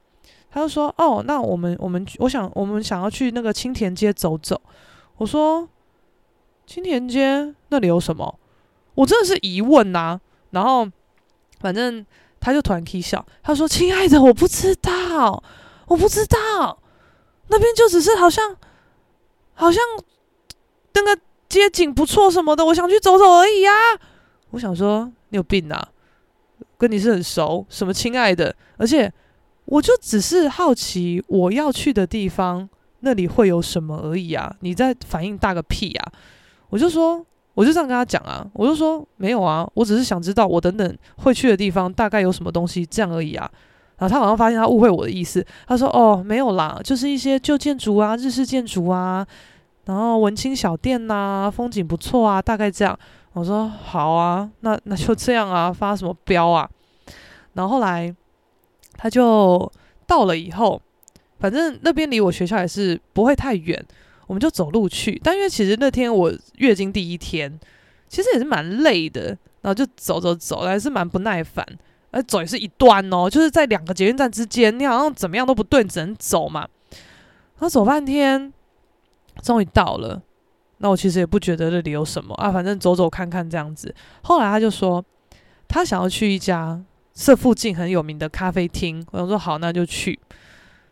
[0.52, 4.60] 他就说哦，那我们我们我想我们想要去那个青田街走走。
[5.18, 5.68] 我说
[6.68, 8.40] 青田街那里有什么？
[8.96, 10.20] 我真的是疑问呐、
[10.52, 10.86] 然后
[11.62, 12.06] 反正
[12.42, 15.42] 他就突然 k 笑，他说：“亲爱的，我不知道，
[15.88, 16.78] 我不知道，
[17.48, 18.58] 那边就只是好像
[19.54, 19.82] 好像
[20.94, 23.74] 那个街景不错什么的，我想去走走而已、啊。”
[24.52, 25.90] 我想说你有病啊，
[26.78, 28.56] 跟你是很熟，什么亲爱的？
[28.78, 29.12] 而且
[29.66, 32.70] 我就只是好奇我要去的地方
[33.02, 34.56] 那里会有什么而已啊！
[34.62, 36.12] 你在反应大个屁啊！
[36.70, 37.26] 我就说。
[37.56, 43.52] 我就这样跟他讲啊，我就说没有啊，我只是想知道我等等会去的地方大概有什么东西，这样而已啊。
[43.98, 49.28] 然后他好像发现他误会我的意思，他说哦没有啦，就是一些旧建筑啊，日式建筑啊，
[49.90, 52.98] 然后文青小店呐、风景不错啊，大概这样。
[53.34, 56.70] 我说好啊，那那就这样啊，发什么飙啊？
[57.54, 58.16] 然后后来
[58.94, 59.72] 他就
[60.06, 60.80] 到了以后，
[61.40, 63.84] 反正那边离我学校也是不会太远。
[64.28, 67.60] 我们就走路去，但因为其实那天我月经第一天，
[68.08, 69.30] 其实也是蛮累的，
[69.62, 71.66] 然后就走走走，还是蛮不耐烦，
[72.12, 76.68] 而走也是一段哦，就是在两个捷运站之间，你好像怎么样都不对，只能走嘛。
[76.92, 78.54] 然后走半天，
[79.42, 80.22] 终于到了。
[80.78, 83.94] 那我其实也不觉得那里有什么啊，反正走走看看这样子。
[84.24, 85.04] 后来他就说，
[85.68, 86.82] 他想要去一家
[87.14, 89.06] 这附近很有名的咖啡厅。
[89.12, 90.20] 我说好，那就去。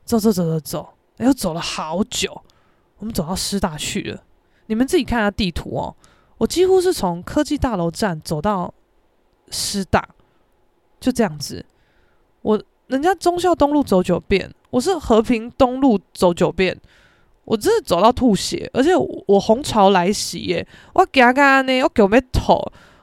[0.04, 2.42] 走走走走走，又走了好久。
[2.98, 4.24] 我们走到师大去了，
[4.66, 5.96] 你们自己看下地图哦。
[6.38, 8.74] 我几乎是从科技大楼站走到
[9.52, 10.08] 师大，
[11.00, 11.66] 就这样子。
[12.42, 16.80] 我人家中校东路走九遍，我是和平东路走九遍，
[17.48, 20.68] 我真的走到吐血，而且我，红潮来袭耶！
[20.94, 22.56] 我嘎嘎呢，我狗没头，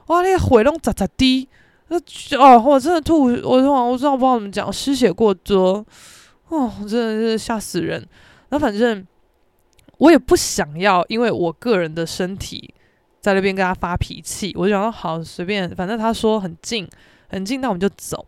[0.07, 1.49] 哇，那个血拢咋咋滴？
[1.89, 1.97] 那
[2.39, 5.85] 哦，我真的吐，我我我真的不知道怎么讲，失血过多，
[6.47, 8.07] 哦，真的是吓死人。
[8.49, 9.05] 那反正。
[9.97, 12.73] 我也不想要，因为我个人的身体
[13.21, 14.51] 在那边跟他发脾气。
[14.57, 16.85] 我就想说好随便，反正他说很近，
[17.29, 18.27] 很近，那我们就走。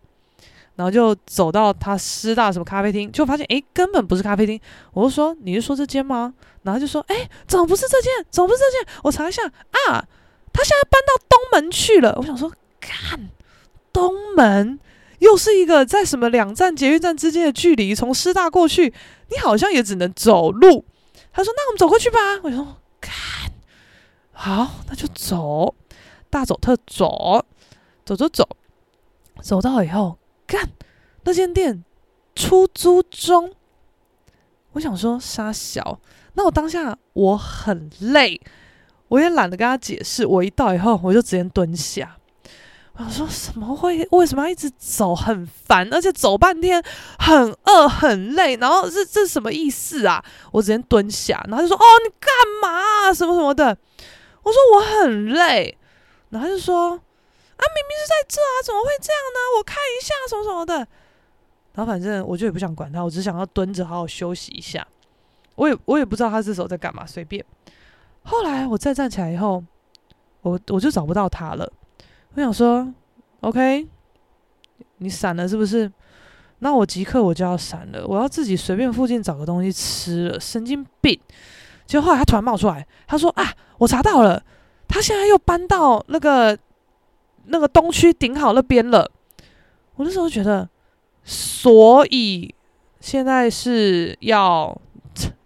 [0.78, 4.60] 然后就走到他师大什么咖啡厅，就发现诶，根本不是咖啡厅。
[4.92, 6.32] 我就说你是说这间吗？
[6.62, 8.12] 然后就说诶，怎么不是这间？
[8.30, 9.00] 怎么不是这间？
[9.02, 10.06] 我查一下啊，
[10.52, 12.14] 他现在搬到东门去了。
[12.18, 13.28] 我想说，看
[13.92, 14.78] 东门
[15.18, 18.94] 又是一个在什么两站捷运站之间的距离，从师大过去，
[19.30, 20.84] 你好像也只能走路。
[21.32, 23.50] 他说：“那我们走过去吧。”我说：“看，
[24.32, 25.74] 好，那就走，
[26.30, 27.44] 大走特走，
[28.04, 28.48] 走走走，
[29.42, 30.68] 走到以后，看
[31.22, 31.84] 那间店
[32.34, 33.52] 出租中。
[34.72, 36.00] 我想说杀小，
[36.34, 38.40] 那我当下我很累，
[39.08, 40.26] 我也懒得跟他解释。
[40.26, 42.16] 我一到以后，我就直接蹲下。”
[42.98, 44.04] 我想说什么会？
[44.10, 45.14] 为什么要一直走？
[45.14, 46.82] 很烦，而且走半天
[47.16, 48.56] 很饿很累。
[48.56, 50.24] 然后这这什么意思啊？
[50.50, 52.30] 我直接蹲下，然后就说：“哦，你干
[52.60, 53.14] 嘛？
[53.14, 53.66] 什么什么的？”
[54.42, 55.78] 我说：“我很累。”
[56.30, 57.00] 然后他就说
[57.58, 59.38] ：“啊，明明是在这啊，怎么会这样呢？
[59.58, 60.74] 我看一下什么什么的。”
[61.74, 64.86] 然后反正我就也不想管他，我只想要蹲着好好休息一下。
[65.54, 67.44] 我也我也不知道他这时候在干嘛，随便。
[68.22, 69.62] 后来我再站起来以后，
[70.42, 71.70] 我我就找不到他了。
[72.34, 72.92] 我想说
[73.40, 73.86] ，OK，
[74.98, 75.90] 你闪了是不是？
[76.60, 81.18] 那我即刻我就要闪了，我要自己随便附近找个东西吃了，神经病！
[81.86, 84.42] 结果后来他突然冒出来，他说：“啊，我查到了，
[84.88, 86.58] 他现在又搬到那个
[87.46, 89.10] 那个东区顶好那边了。”
[89.96, 90.68] 我那时候觉得，
[91.24, 92.54] 所以
[93.00, 94.76] 现在是要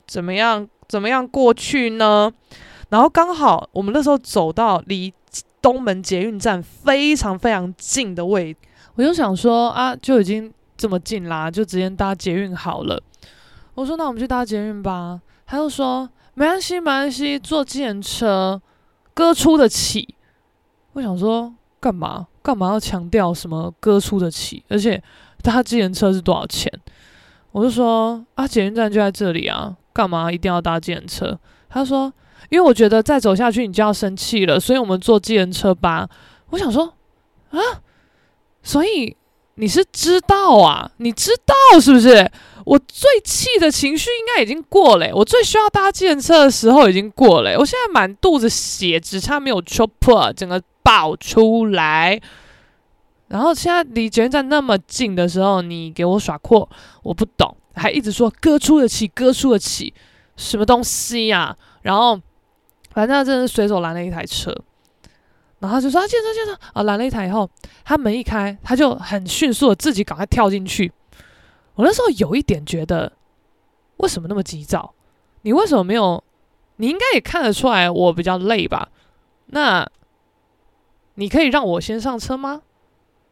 [0.07, 2.33] 怎么样怎么样过去呢？
[2.91, 5.13] 然后刚好我们那时候走到离。
[5.63, 8.57] 东门捷运站非常非常近的位，
[8.97, 13.01] 我就想说啊，就已经这么近啦，就直接搭捷运好了。
[13.75, 15.21] 我说那我们去搭捷运吧。
[15.47, 18.61] 他就说没关系，没关系，坐计程车
[19.15, 20.17] 哥出得起。
[20.95, 22.29] 我想说干嘛？
[22.41, 24.65] 干嘛要强调什么哥出得起？
[24.69, 25.03] 而且
[25.43, 26.73] 搭计程车是多少钱？
[27.51, 31.39] 我就说啊，捷运站就在这里啊，干嘛一定要搭计程车？
[31.69, 32.11] 他说。
[32.51, 36.07] 因为我觉得再走下去你就要生气了，所以我们坐计程车吧。
[36.51, 36.85] 我想说，
[37.49, 37.59] 啊，
[38.63, 39.17] 所以
[39.55, 40.91] 你是知道啊？
[40.99, 42.31] 你知道是不是？
[42.67, 47.57] 我最气的情绪应该已经过了，我最需要搭计程车的时候已经过了。
[47.59, 52.21] 我现在满肚子血，只差没有戳破，整个爆出来。
[53.29, 56.69] 然后现在离捷运站那么近的时候，你给我耍阔，
[57.03, 59.95] 我不懂，还一直说哥出得起，哥出得起，
[60.37, 61.57] 什么东西呀、啊？
[61.81, 62.21] 然后
[62.91, 64.55] 反正他真是随手拦了一台车，
[65.61, 67.49] 然后就说啊，建车，建车啊，拦了一台以后，
[67.85, 70.93] 他门一开，他就很迅速的自己赶快跳进去。
[71.75, 73.11] 我那时候有一点觉得，
[73.97, 74.93] 为什么那么急躁？
[75.41, 76.23] 你为什么没有？
[76.77, 78.91] 你应该也看得出来我比较累吧？
[79.47, 79.89] 那
[81.15, 82.63] 你可以让我先上车吗？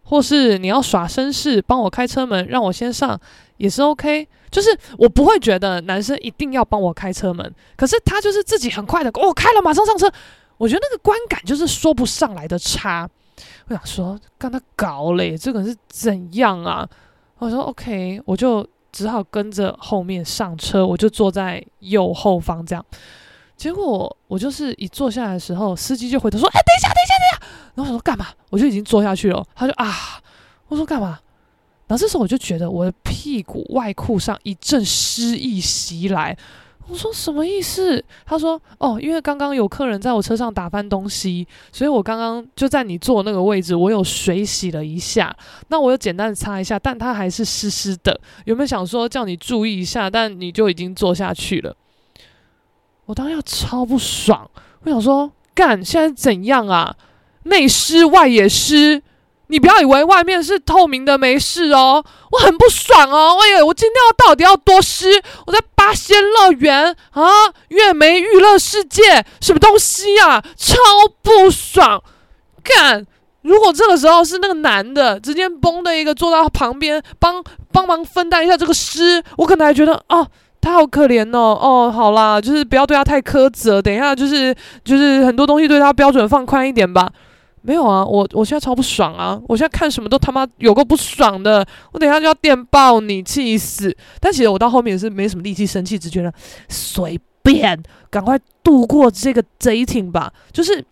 [0.02, 3.20] 或是你要耍绅士帮我开车门让我先上
[3.58, 4.26] 也是 OK。
[4.50, 10.10] 就是我不会觉得男生一定要帮我开车门，可是他就是自己很快的哦开了马上上车，
[10.56, 13.08] 我觉得那个观感就是说不上来的差。
[13.68, 16.88] 我想说跟他搞嘞，这个是怎样啊？
[17.38, 22.84] 我说 OK，我就只好跟着后面上车，我就坐在右后方这样。
[23.56, 27.14] 结果我就是一坐下来的时候，司机就回头说：“哎，等一下，等一下。”
[27.80, 29.44] 然后我说：“干嘛？”我就已经坐下去了。
[29.54, 30.20] 他就啊，
[30.68, 31.18] 我说：“干嘛？”
[31.88, 36.36] 然后这时候我就觉得我的屁股外裤上一阵湿意袭来。
[36.86, 38.04] 我说什么意思？
[38.26, 45.34] 他说哦，因为刚刚有客人在我车上打翻东西，所以我刚刚就在你坐那个位置，我有水洗了一下，
[45.68, 48.20] 那我有简单擦一下，但它还是湿湿的。
[48.44, 50.10] 有没有想说叫你注意一下？
[50.10, 51.76] 但你就已经坐下去了。
[53.06, 54.50] 我当时超不爽，
[54.82, 56.96] 我想说干，现在怎样啊？
[57.50, 59.02] 内湿外也湿。
[59.48, 63.36] 你不要以为外面是透明的没事哦，我很不爽哦。
[63.42, 65.20] 哎呀，我今天要到底要多湿？
[65.44, 67.28] 我在八仙乐园啊，
[67.66, 70.40] 月梅娱乐世界，什么东西啊？
[70.56, 70.76] 超
[71.20, 72.00] 不爽！
[72.62, 73.04] 干，
[73.42, 77.42] 如果这个时候是那个男的直接嘣的一个坐到旁边帮
[77.72, 80.24] 帮忙分担一下这个湿，我可能还觉得哦，
[80.60, 81.58] 他好可怜哦。
[81.60, 87.10] 哦，好啦，就是不要对他太苛责，等一下就是就是很多东西对他标准放宽一点吧。
[87.62, 89.38] 没有啊，我我现在超不爽啊！
[89.46, 93.94] 我现在看什么都他妈有够不爽的，我等一下就要电爆你，气死！
[94.18, 96.32] 但其实我到后面也是没什么力气生气，只觉得
[96.70, 100.32] 随便，赶快度过这个 dating 吧。
[100.52, 100.82] 就是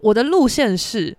[0.00, 1.16] 我的路线是，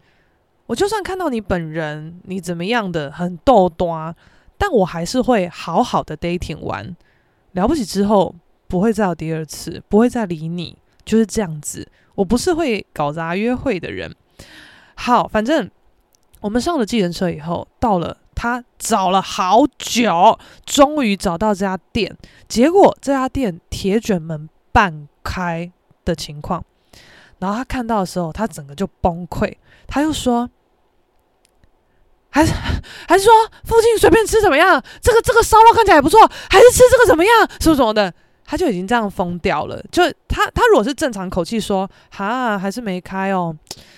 [0.68, 4.16] 我就算看到你本人，你怎么样的很逗多，
[4.60, 6.96] 但我还是会好好的 dating 完，
[7.54, 8.36] 了不起之后
[8.68, 11.88] 不会再有第二次，不会再理你，就是这样子。
[12.14, 14.14] 我不是会搞砸约会的人。
[15.00, 15.70] 好，反正
[16.42, 22.18] 我们上了计程车以后，到了他找了好久，终于找到这家店。
[22.48, 25.72] 结果这家店铁卷门半开
[26.04, 26.66] 的情况，
[27.40, 29.56] 然后他看到的时候，他整个就崩溃。
[29.88, 30.50] 他又说
[32.30, 32.52] ：“还是
[33.08, 33.32] 还是说
[33.64, 34.84] 附近随便吃怎么样？
[35.02, 36.20] 这个这个烧肉看起来也不错，
[36.50, 37.32] 还是吃这个怎么样？
[37.62, 38.14] 是不是什么的？”
[38.48, 39.80] 他就已经这样疯掉了。
[39.92, 43.56] 就他他如果是正常口气说：“哈，还是没开哦。”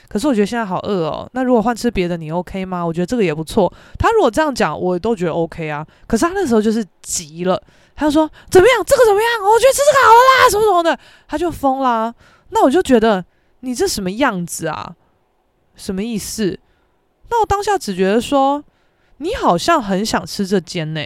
[0.10, 1.30] 可是我觉得现在好饿哦。
[1.34, 2.84] 那如果换吃别的，你 OK 吗？
[2.84, 3.72] 我觉得这个也不错。
[4.00, 5.86] 他如果这样讲，我都觉得 OK 啊。
[6.08, 7.62] 可是他那时候就是急了，
[7.96, 8.84] 他就说怎么样？
[8.84, 9.44] 这个怎么样？
[9.44, 12.12] 我觉得吃这个好了啦，什么什么的，他就疯啦。
[12.50, 13.24] 那我就觉得
[13.60, 14.96] 你这什么样子啊？
[15.76, 16.60] 什么意思？
[17.30, 18.64] 那我当下只觉得说，
[19.18, 21.06] 你好像很想吃这间呢。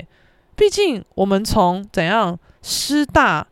[0.56, 3.46] 毕竟我们从怎样师大。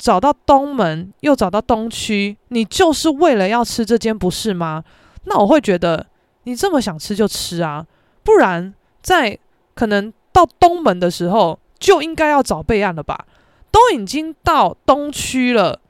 [0.00, 4.84] 找到东门，又找到东区，你就是为了要吃这间，不是吗？
[5.24, 6.06] 那我会觉得
[6.44, 7.84] 你这么想吃就吃啊，
[8.22, 9.36] 不然在
[9.74, 13.26] 可能到东门的时候就应该要找备案了吧？
[13.72, 15.80] 都已经到东区了，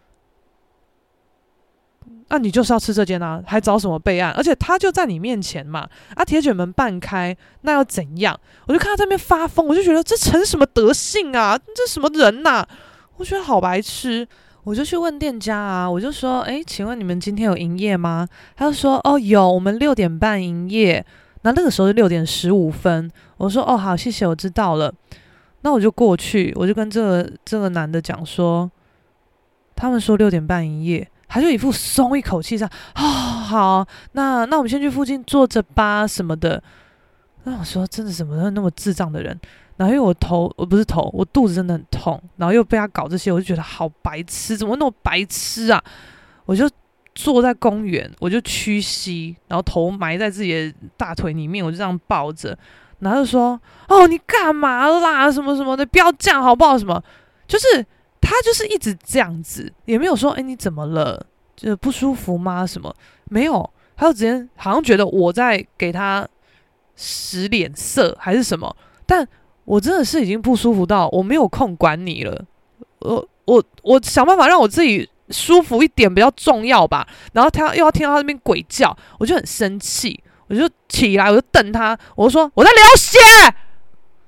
[2.30, 4.30] 那你就是要吃这间啊，还找什么备案？
[4.32, 8.38] 而且他就在你面前嘛，啊，铁卷门半开，那又怎样？
[8.66, 11.58] 我就看他在那边发疯，我就觉得这成什么德性啊？
[11.74, 12.66] 这什么人呐、
[13.16, 14.28] 我觉得好白痴，
[14.64, 18.28] 我就去问店家啊，我就说，诶，请问你们今天有营业吗？
[18.54, 21.04] 他就说，哦，有，我们六点半营业。
[21.42, 23.10] 那那个时候是六点十五分。
[23.38, 24.92] 我说，哦，好，谢谢，我知道了。
[25.62, 28.70] 那我就过去，我就跟这个这个男的讲说，
[29.74, 36.62] 他们说六点半营业，他就一副松一口气这样，哦，好，那那我们先去附近坐着吧，什么的。
[37.44, 39.38] 那我说，真的怎么那么智障的人？
[39.76, 45.82] 然后因为我头，我不是头，我肚子真的很痛，然后又被他搞这些，我就觉得好白痴，怎么那么白痴啊？
[46.46, 46.68] 我就
[47.14, 52.58] 坐在公园，我就屈膝，然后头埋在自己的大腿里面，我就这样抱着，
[52.98, 53.58] 然后就说
[53.88, 55.30] ：“哦，你干嘛啦？
[55.30, 56.76] 什么什么的，不要这样好不好？
[56.76, 57.00] 什么？
[57.46, 57.86] 就是
[58.20, 61.24] 他就是一直这样子，也没有说哎你怎么了？
[61.56, 62.66] 就是不舒服吗？
[62.66, 62.94] 什么
[63.24, 63.68] 没有？
[63.96, 66.26] 他就直接好像觉得我在给他
[66.96, 69.26] 使脸色还是什么，但。
[69.68, 72.42] 我真的是已经不舒服到我没有空管你了，
[73.00, 77.06] 我我我想办法让我自己舒服一点比较重要吧。
[77.34, 83.18] 然后他又要听到他那边鬼叫，我就很生气，我就起来，我就瞪他，我说我在流血。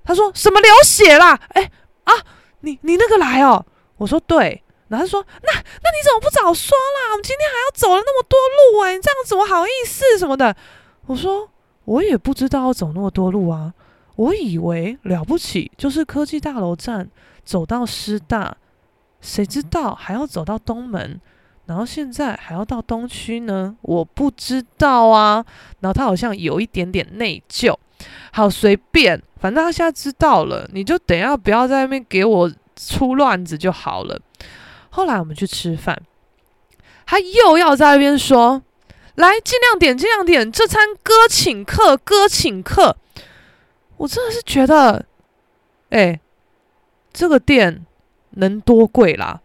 [0.05, 1.41] 他说什么流血啦？
[1.55, 1.71] 哎
[2.05, 2.13] 啊，
[2.61, 3.65] 你你那个来哦。
[4.01, 4.63] 我说对。
[4.89, 7.13] 然后他说那那你怎么不早说啦？
[7.13, 10.57] 我们今天还要走了那么多路哎，你这样子我好意思什么的。
[11.07, 11.49] 我说
[11.85, 13.73] 我也不知道要走那么多路啊，
[14.17, 17.09] 我以为了不起就是科技大楼站
[17.45, 18.57] 走到师大，
[19.21, 21.21] 谁知道还要走到东门。
[21.67, 25.45] 然后现在还要到东区呢，我不知道啊。
[25.79, 27.73] 然后他好像有一点点内疚。
[28.33, 32.51] 好，随便，反正他现在知道了，你就等下不要在那边给我
[32.89, 34.21] 出乱子就好了。
[34.91, 36.01] 后来我们去吃饭，
[37.07, 38.63] 他又要在那边说
[39.17, 42.97] ：“来，尽量点，尽量点，这餐哥请客，哥请客。”
[43.99, 45.05] 我真的是觉得，
[45.91, 46.19] 哎，
[47.13, 47.85] 这个店
[48.31, 49.41] 能多贵啦？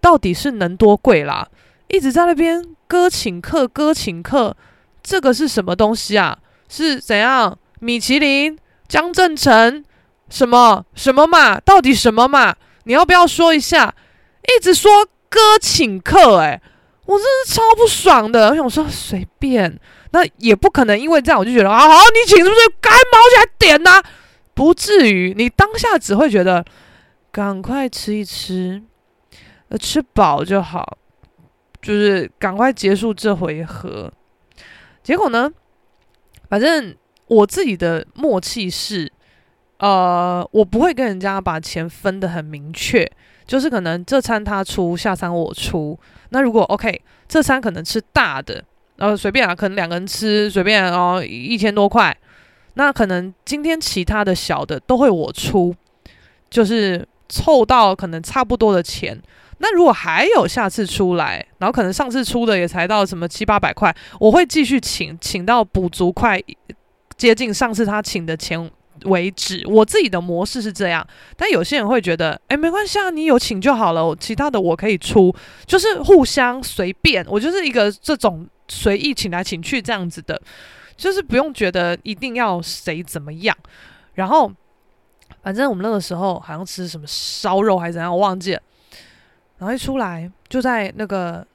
[0.00, 1.48] 到底是能多贵啦？
[1.88, 4.54] 一直在那边哥请客，哥请客，
[5.02, 6.38] 这个是什么东西啊？
[6.68, 7.58] 是怎样？
[7.80, 9.84] 米其林、江振诚，
[10.28, 11.58] 什么什么嘛？
[11.60, 12.54] 到底什么嘛？
[12.84, 13.94] 你要不要说一下？
[14.42, 16.62] 一直说哥请客，欸，哎，
[17.06, 18.50] 我真是超不爽的。
[18.50, 19.78] 我想说随便，
[20.12, 24.02] 那也不可能因为这样我就觉得啊，好，你请是不是该毛起来点呐？
[24.54, 26.64] 不至于，你当下只会觉得
[27.32, 28.82] 赶快吃一吃，
[29.68, 30.98] 呃，吃饱就好。
[31.82, 34.10] 就是赶快结束这回合，
[35.02, 35.52] 结果呢？
[36.48, 39.12] 反正我自己的默契是，
[39.78, 43.10] 呃，我不会跟人家把钱分得很明确，
[43.46, 45.98] 就是可能这餐他出，下餐我出。
[46.30, 48.64] 那如果 OK，这餐可能吃大的，
[48.96, 52.16] 然后随便啊，可能两个人吃随便哦，一千多块。
[52.74, 55.74] 那可能今天其他的小的都会我出，
[56.50, 59.20] 就是凑到可能差不多的钱。
[59.58, 66.42] 那如果还有下次出来，然后可能上次出的也才到什么七八百块，我会继续请，请到补足快
[67.16, 68.70] 接近上次他请的钱
[69.04, 69.62] 为止。
[69.66, 75.34] 我自己的模式是这样，但有些人会觉得，哎，没关系啊，你有请就好了，其他的我可以出，
[75.66, 77.24] 就是互相随便。
[77.28, 80.40] 我就是一个这种随意请来请去这样子的，
[80.96, 83.56] 就是不用觉得一定要谁怎么样。
[84.14, 84.50] 然后，
[85.42, 88.62] 反正我们那个时候好像吃什么烧肉还是怎样，我忘记了。
[89.58, 91.46] 然后一出来就在那个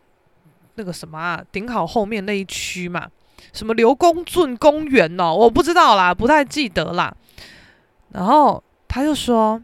[0.75, 3.07] 那个什么啊，顶好后面那一区嘛，
[3.53, 7.13] 什么刘公圳公园哦，我不知道啦，不太记得啦。
[8.11, 9.61] 然后他就说：“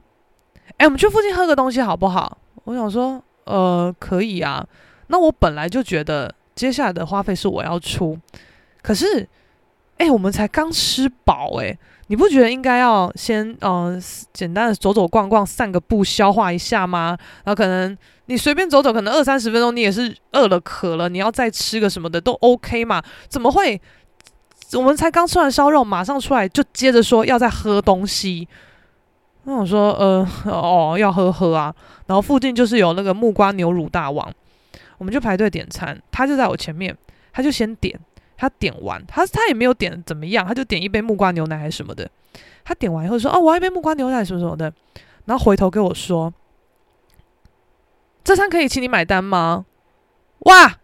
[0.77, 4.65] 哎，我们去附近喝个东西好不好？”我想说：“呃，可以啊。”
[5.07, 8.17] 那我本来就觉得接下来的花费是我要出，
[8.81, 9.27] 可是，
[9.97, 11.77] 哎，我们才刚吃饱哎。
[12.07, 17.17] 你不觉得应该要先嗯、呃、简单的走走逛逛，散个步，消化一下吗？
[17.43, 23.01] 然后可能你随便走走，可能二三十分钟，你也是饿了渴了，你要再吃个什么的都 OK 嘛？
[23.27, 23.81] 怎么会？
[24.73, 28.47] 我们才刚吃完烧肉，马上出来就接着说要再喝东西。
[29.43, 31.73] 那我说呃哦要喝喝啊，
[32.07, 34.31] 然后附近就是有那个木瓜牛乳大王，
[34.97, 36.97] 我们就排队点餐，他就在我前面，
[37.31, 37.99] 他就先点。
[38.37, 42.05] 他点完，他他也没有点怎么样，他就点一杯木瓜牛奶还是什么的。
[42.65, 44.73] 他点完以后说：“哦，我要一杯木瓜牛奶什么什么的。”
[45.23, 46.33] 然后回头跟我说
[48.25, 49.65] ：“这餐可以请你买单吗？”
[50.51, 50.79] 哇，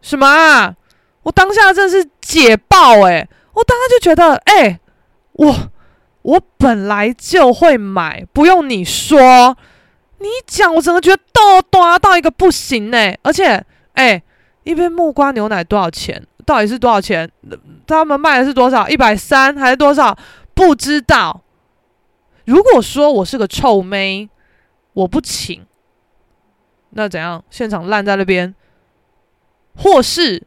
[0.00, 0.74] 什么啊？
[1.22, 4.80] 我当下真的是解爆诶、我当时就觉得，哎、欸，
[5.32, 5.54] 我
[6.22, 9.56] 我本来就会买，不用你说，
[10.18, 13.46] 你讲我整个觉得逗逗到一个不行呢、而且，
[13.92, 14.22] 哎、欸。
[14.62, 16.22] 一杯木瓜牛奶多少钱？
[16.44, 17.28] 到底是多少钱？
[17.86, 18.86] 他们卖的是多少？
[18.90, 20.16] 一百三还是多少？
[20.52, 21.42] 不知道。
[22.44, 24.28] 如果说我是个臭妹，
[24.92, 25.64] 我不请，
[26.90, 27.42] 那怎样？
[27.48, 28.54] 现场烂在那边？
[29.74, 30.46] 或是，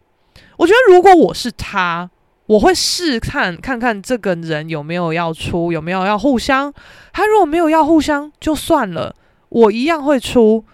[0.57, 2.09] 我觉得如果我是他，
[2.45, 6.73] 我会试看看看这个人有没有要出，有没有要互相。
[7.11, 9.15] 他如果没有要互相，就算了，
[9.49, 10.65] 我一样会出。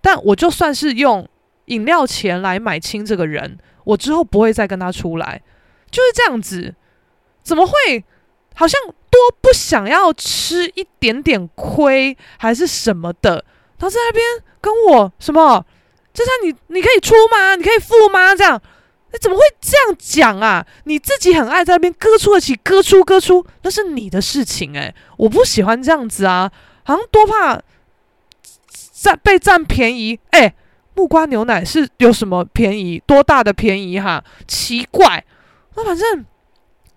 [0.00, 1.28] 但我就算是用。
[1.66, 5.42] 饮料钱来买清这个人，我之后不会再跟他出来，
[5.90, 6.72] 就是这样子。
[7.42, 8.04] 怎么会？
[8.54, 13.44] 好像多不想要吃一点点亏，还是什么的？
[13.76, 14.24] 他在那边
[14.60, 15.66] 跟我什么？
[16.14, 17.56] 就像你你可以出吗？
[17.56, 18.32] 你可以付吗？
[18.32, 18.62] 这样，
[19.16, 20.66] 你怎么会这样讲啊？
[20.84, 26.52] 你自己很爱在那边割出得起，割出割出，那是你的事情诶、我不喜欢这样子啊，
[26.84, 27.62] 好像多怕
[28.92, 30.54] 占被占便宜诶。
[30.94, 33.02] 木瓜牛奶是有什么便宜？
[33.06, 34.22] 多大的便宜哈？
[34.46, 35.24] 奇怪，
[35.74, 36.24] 那反正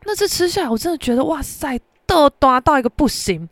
[0.03, 3.47] 那次吃下来，我真的觉得哇塞，逗大到一个不行。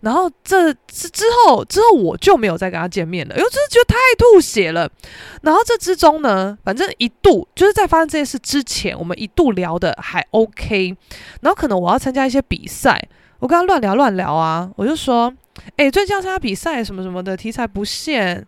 [0.00, 4.88] 然后这之之后之后我就没有再跟他见面了，因为就是觉得太吐血了。
[5.42, 10.96] 然后这之中呢，反正一度就是在发生这件事之前，我们一度聊得还 OK。
[11.40, 15.32] 然后可能我要参加一些比赛，我跟他乱聊乱聊啊，我就说，
[15.76, 18.44] 诶，最近要参加比赛什么什么的，题材不限，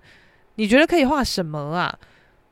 [0.55, 1.95] 你觉得可以画什么啊？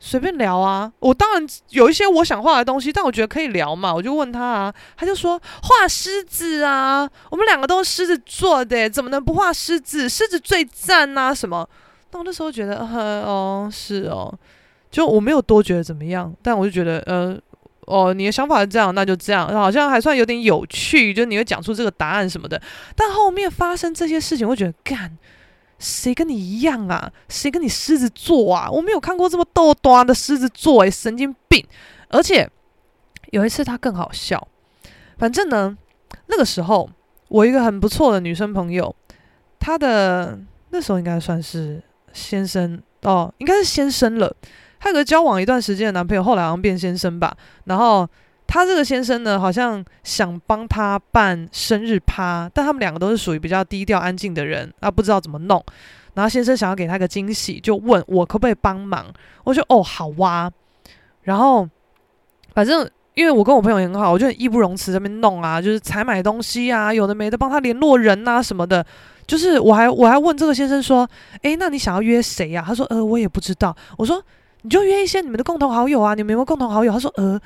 [0.00, 10.08] 随便聊啊，我当然有一些我想画的东西，但我觉得可以聊嘛，我就问他啊，他就说画狮子啊，我们两个都是狮子座的，怎么能不画狮子？
[10.08, 11.68] 狮子最赞啊，什么？
[12.12, 14.32] 那我那时候觉得，呃，哦，是哦，
[14.90, 17.36] 就我没有多觉得怎么样，但我就觉得，呃，
[17.80, 22.60] 哦，你的想法是这样，那就这样，好像还算有点有趣，就你会讲出这个答案什么的。
[22.94, 25.18] 但后面发生这些事情，我觉得干。
[25.78, 27.10] 谁跟你一样啊？
[27.28, 28.70] 谁跟你狮子座啊？
[28.70, 31.64] 我没有看过这么逗端的狮子座，诶，神经病！
[32.08, 32.48] 而且
[33.30, 34.48] 有一次他更好笑，
[35.16, 35.76] 反正呢，
[36.26, 36.88] 那个时候
[37.28, 38.94] 我一个很不错的女生朋友，
[39.58, 40.38] 她的
[40.70, 44.34] 那时候应该算是先生哦，应该是先生了。
[44.80, 48.08] 她有个交往一段时间的男朋友，后来好像变先生吧，然后。
[48.48, 55.62] 他这个先生呢，好像想帮他办生日趴，但他们两个都是属于比较低调安静的人，啊，不知道怎么弄。
[56.14, 59.04] 然后先生想要给他个惊喜，就问我可不可以帮忙。
[59.44, 60.50] 我就哦，好哇。
[61.24, 61.68] 然后
[62.54, 68.84] 反正因为我跟我朋友也很好，我就义不容辞这边弄啊，就是采买东西啊，有的没的，帮他联络人啊什么的。
[69.26, 71.06] 就是我还我还问这个先生说，
[71.42, 72.64] 诶，那你想要约谁呀？
[72.66, 73.76] 他说，呃，我也不知道。
[73.98, 74.20] 我说，
[74.62, 76.90] 你就约一些你们的共同好友啊，你们有没有共同好友？
[76.90, 77.38] 他说，呃。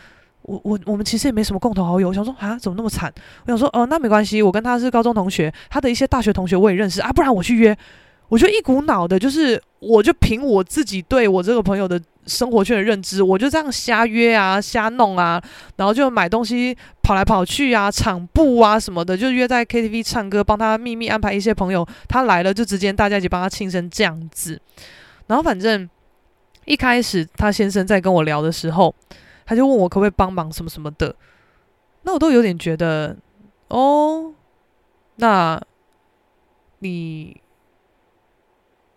[0.43, 3.13] 我我我们其实也没什么共同好友，我想说啊，怎么那么惨？
[3.45, 7.77] 我想说哦，那没关系，我跟他是高中同学，他的一些大学同学我也认识啊，不然我去约。
[8.29, 15.43] 我就一股脑的，就是我就凭我自己对我这个朋友的生活圈的认知，我就这样瞎约啊，瞎弄啊，
[15.77, 24.59] 然后就买东西跑来跑去啊，场布啊什么的，就约在 KTV 唱歌，帮他秘密安排一些朋友，他来了就直接大家一起帮他庆生这样子。
[25.27, 25.87] 然后反正
[26.65, 28.95] 一开始他先生在跟我聊的时候。
[29.53, 31.15] 他就问我可不可以帮忙什么什么的，
[32.05, 33.15] 那我都有点觉得，
[33.69, 34.33] 哦，
[35.17, 35.61] 那
[36.79, 37.39] 你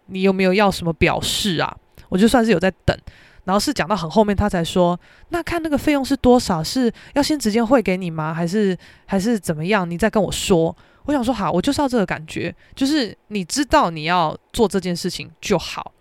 [0.06, 1.76] 你有没有要什么表示啊？
[2.08, 2.98] 我就算是有在等，
[3.44, 4.98] 然后是讲到很后面他才说，
[5.28, 8.34] 那看那个费用是多少，是要先直接汇给你吗？
[8.34, 9.90] 还是还是怎么样？
[9.92, 10.74] 你再跟我说。
[11.04, 15.92] 我想说好，我就是要这个感觉，就是你知道你要做这件事情就好。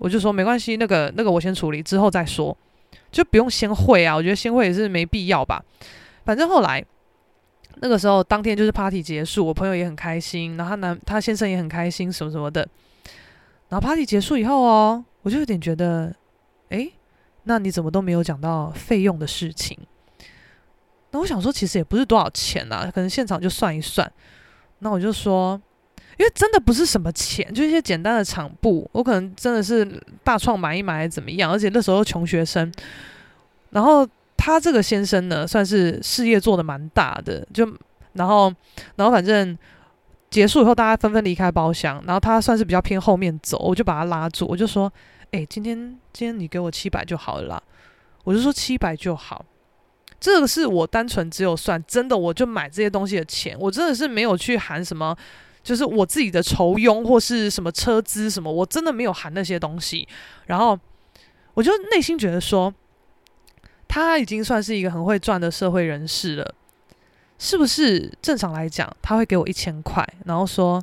[0.00, 2.56] 我就说没关系，那个那个我先处理，之后再说。
[3.12, 5.62] 就不用先会啊，我觉得先会也是没必要吧。
[6.24, 6.84] 反正后来
[7.76, 12.66] 那个时候，当天就是 party 结束，我朋友也很开心，然后他男他先生也很开心，什么什么的。
[13.68, 16.12] 然后 party 结束以后哦，我就有点觉得，
[16.70, 16.92] 诶，
[17.44, 19.78] 那你怎么都没有讲到费用的事情？
[21.10, 24.10] 那我想说，其实也不是多少钱啊，可能现场就算一算。
[24.80, 25.60] 那我就说。
[26.18, 29.84] 因为真的不是什么钱，就一些简单的场布，我可能真的是
[30.22, 32.70] 大创买一买怎么样，而且那时候穷学生。
[33.70, 34.06] 然后
[34.36, 37.66] 他这个先生呢，算是事业做得蛮大的，就
[38.12, 38.52] 然后
[38.96, 39.56] 然后反正
[40.30, 44.92] 结束以后，大家纷纷离开包厢，然后他算是比较偏后面走，我就把他拉住，我就说
[45.32, 45.76] ：“哎，今天
[46.12, 47.62] 今天你给我七百就好了啦。”
[48.24, 49.44] 我就说七百就好，
[50.20, 55.16] 这个是我单纯只有算真的，我就买这些东西的钱，我真的是没有去含什么。
[55.62, 60.06] 就是我自己的酬庸或是什么车资什么，我真的没有含那些东西。
[60.46, 60.78] 然后
[61.54, 62.74] 我就内心觉得说，
[63.86, 66.54] 他已经算是一个很会赚的社会人士了，
[67.38, 68.12] 是不是？
[68.20, 70.82] 正常来讲，他会给我一千块，然后说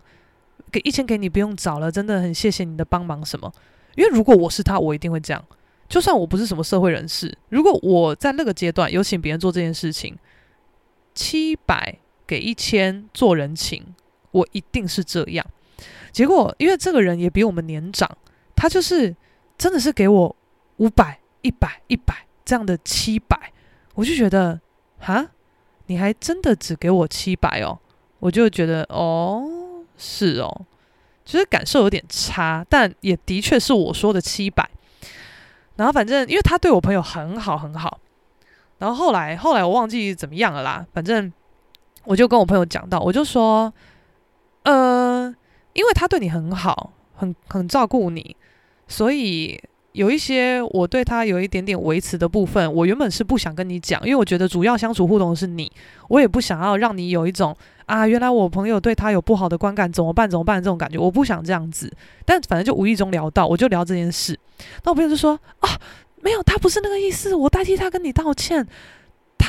[0.71, 3.51] 给一千给你不用找了，真的很谢谢你的帮忙什么。
[3.95, 5.45] 因为如果我是他，我一定会这样。
[5.89, 10.15] 就算我不是什么社会人士，如果我在那个阶段有请别人做这件事情，
[11.15, 13.83] 七百给一千做人情。
[14.31, 15.45] 我一定是这样，
[16.11, 18.09] 结果因为这个人也比我们年长，
[18.55, 19.15] 他就是
[19.57, 20.35] 真的是给我
[20.77, 23.51] 五百、一百、一百这样的七百，
[23.95, 24.59] 我就觉得
[24.99, 25.25] 哈，
[25.87, 27.79] 你还真的只给我七百哦，
[28.19, 29.49] 我就觉得哦，
[29.97, 30.65] 是哦，
[31.25, 34.69] 就是感受有点差，但也的确是我说的七百。
[35.75, 37.99] 然后反正因为他对我朋友很好很好，
[38.77, 41.31] 然后后来后来我忘记怎么样了啦，反正
[42.03, 43.73] 我就跟我朋友讲到，我就说。
[44.63, 45.33] 呃，
[45.73, 48.35] 因为他对你很好，很很照顾你，
[48.87, 49.59] 所以
[49.93, 55.71] 有一些我对他有一点点维持的部分，我原本是不想跟你讲，因为我觉得主要相处互动是你，
[56.09, 57.55] 我也不想要让你有一种
[57.85, 60.29] 啊，原来我朋友对他有不好的观感，怎么办？
[60.29, 60.61] 怎么办？
[60.61, 61.91] 这种感觉，我不想这样子。
[62.25, 64.37] 但反正就无意中聊到，我就聊这件事。
[64.83, 65.69] 那我朋友就说啊，
[66.21, 68.67] 没有，他不是那个意思，我代替他跟你道歉。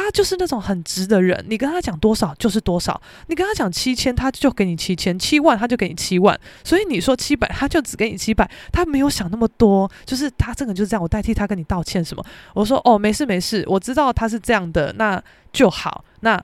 [0.03, 6.39] 他就是那种很直的人，你跟他讲多少就是多少，你跟他讲七千，他就给你七千；七万他就给你七万。
[6.65, 11.03] 所以你说七百，他就只给你七百，他没有想那么多，就是他这个就是这样。
[11.03, 12.25] 我代替他跟你道歉什么？
[12.55, 15.23] 我说哦，没事没事，我知道他是这样的，那
[15.53, 16.05] 就好。
[16.21, 16.43] 那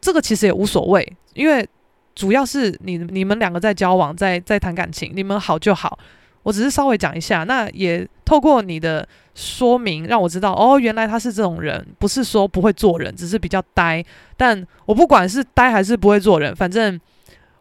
[0.00, 1.66] 这个其实也无所谓，因为
[2.14, 5.98] 主要是你你们两个在交往，在在谈感情，你们好就好。
[6.42, 9.06] 我只是稍微讲一下，那也透过你的
[9.38, 14.04] 说明让我知道，哦，原来他是这种人，不是说不会做人，只是比较呆。
[14.36, 17.00] 但我不管是呆还是不会做人，反正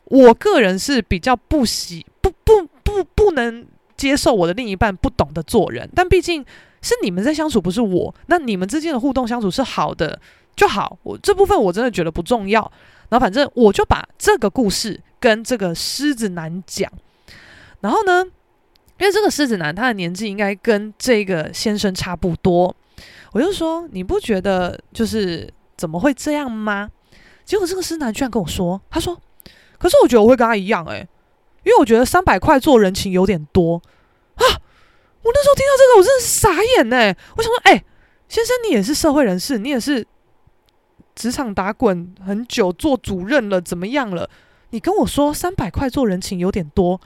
[0.06, 3.64] 我个人是比较不喜不不不不能
[3.96, 5.88] 接受我的另一半不懂得做人。
[5.94, 6.44] 但毕竟
[6.82, 10.20] 是你们在相处，不是我，那你们之间的互动相处是好的
[10.56, 10.98] 就好。
[11.04, 12.72] 我这部分我真的觉得不重要。
[13.10, 16.92] 然后反正我就把这个故事跟这个狮子男讲，
[17.82, 18.26] 然后呢，
[19.00, 22.76] 因为这个狮子男他的年纪应该跟这个先生差不多，
[23.32, 26.90] 我就说你不觉得就是怎么会这样吗？
[27.46, 29.20] 结果这个狮子男居然跟我说，他说
[29.78, 31.08] ：“可是我觉得我会跟他一样，诶，
[31.64, 33.82] 因为我觉得三百块做人情有点多
[34.36, 34.44] 啊！”
[35.24, 37.84] 我那时候听到这个，我真的是傻眼诶，我想说，诶，
[38.28, 40.06] 先生你也是社会人士，你也是
[41.16, 44.30] 职场打滚很久，做主任了，怎么样了？
[44.72, 47.00] 你跟我说三百块做人情有点多。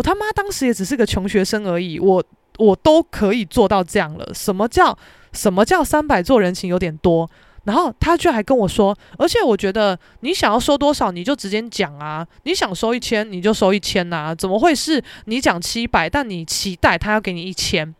[0.00, 2.24] 我他妈当时也只是个穷学生而已，我
[2.56, 4.26] 我都可以做到这样了。
[4.32, 4.96] 什么叫
[5.34, 7.28] 什么叫三百做人情有点多？
[7.64, 17.94] 然后他居然还跟我说，而且我觉得你想要收多少你就直接讲啊，你想收一千你就收一千呐，怎么会是你讲七百，但你期待他要给你一千？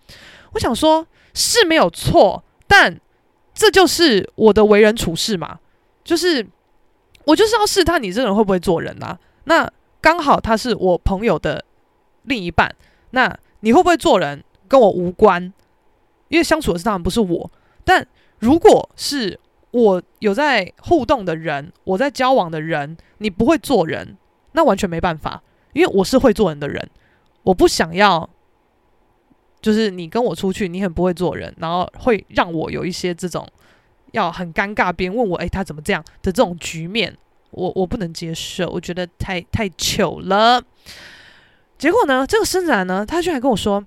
[0.54, 2.98] 我想说，是没有错，但
[3.54, 5.58] 这就是我的为人处事嘛，
[6.02, 6.46] 就是
[7.26, 9.18] 我就是要试探你这个人会不会做人啊。
[9.44, 9.70] 那
[10.00, 11.62] 刚好他是我朋友的。
[12.30, 12.74] 另一半，
[13.10, 15.52] 那你会不会做人跟我无关，
[16.28, 17.50] 因为相处的是当然不是我。
[17.84, 18.06] 但
[18.38, 19.38] 如果是
[19.72, 24.16] 我有在互动的人，我在交往的人，你不会做人，
[24.52, 26.88] 那完全没办法，因为我是会做人的人。
[27.42, 28.30] 我不想要，
[29.60, 33.46] 就是你跟我出去，你很不会做人，然后会让我有一些这种
[34.12, 37.16] 要很尴尬，别人问我，诶，他怎么这样的这种局面，
[37.50, 40.62] 我我不能接受，我觉得太太糗了。
[41.80, 43.82] 结果呢，这个狮子男呢，他居然跟我说：“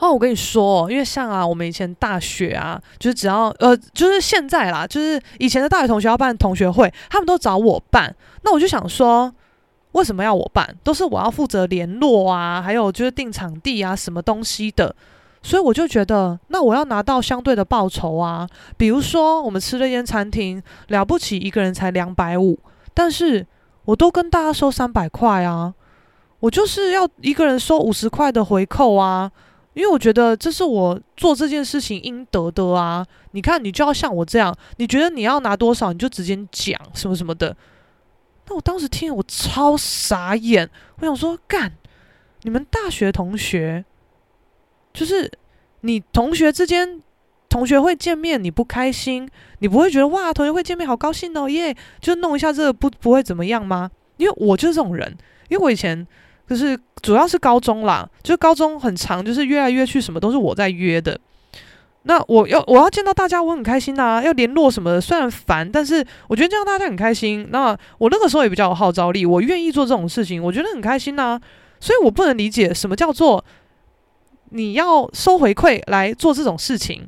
[0.00, 8.12] 哦，我跟你说，因为像啊，我们以前大学啊，就是只要呃，就是现在啦，就是以前的大学同学要办同学会，他们都找我办。
[8.42, 9.32] 那我就想说，
[9.92, 10.76] 为什么要我办？
[10.82, 14.92] 都是我要负责联络啊，还有就是订场地啊，什么东西的。
[15.44, 18.48] 所以我就觉得，那我要拿到相对的报酬啊。
[18.76, 22.58] 比如说，我们吃了一间餐厅，了不起一个人才两百五，
[22.92, 23.46] 但是
[23.84, 25.74] 我都跟大家收三百块啊。”
[26.40, 29.30] 我就是要一个人收五十块的回扣啊，
[29.74, 33.06] 因为我觉得这是我做这件事情应得的啊。
[33.32, 37.54] 你看，你就要像我这样，你觉得你要拿多少，你就直接讲什么什么的。
[38.48, 40.68] 那我当时听，我超傻眼。
[40.98, 41.72] 我想说，干，
[42.42, 43.84] 你们大学同学，
[44.94, 45.30] 就是
[45.82, 47.00] 你同学之间
[47.50, 49.28] 同学会见面，你不开心，
[49.58, 53.90] 你不会觉得哇，同学会见面好高兴哦耶，就弄一下这个不不会怎么样吗？
[54.16, 55.16] 因为我就是这种人，
[55.50, 56.06] 因为我以前。
[56.50, 61.16] 就是主要是高中啦，就是高中很长，就是约来约去，什么都是我在约的。
[62.02, 67.46] 那我要我要见到大家，我很开心呐、要联络什么的，虽然烦，但是我觉得这样大家很开心。
[67.52, 71.40] 那我那个时候也比较有号召力，我愿意做这种事情，我觉得很开心呐、
[71.78, 73.44] 所以我不能理解什么叫做
[74.48, 77.06] 你要收回馈来做这种事情。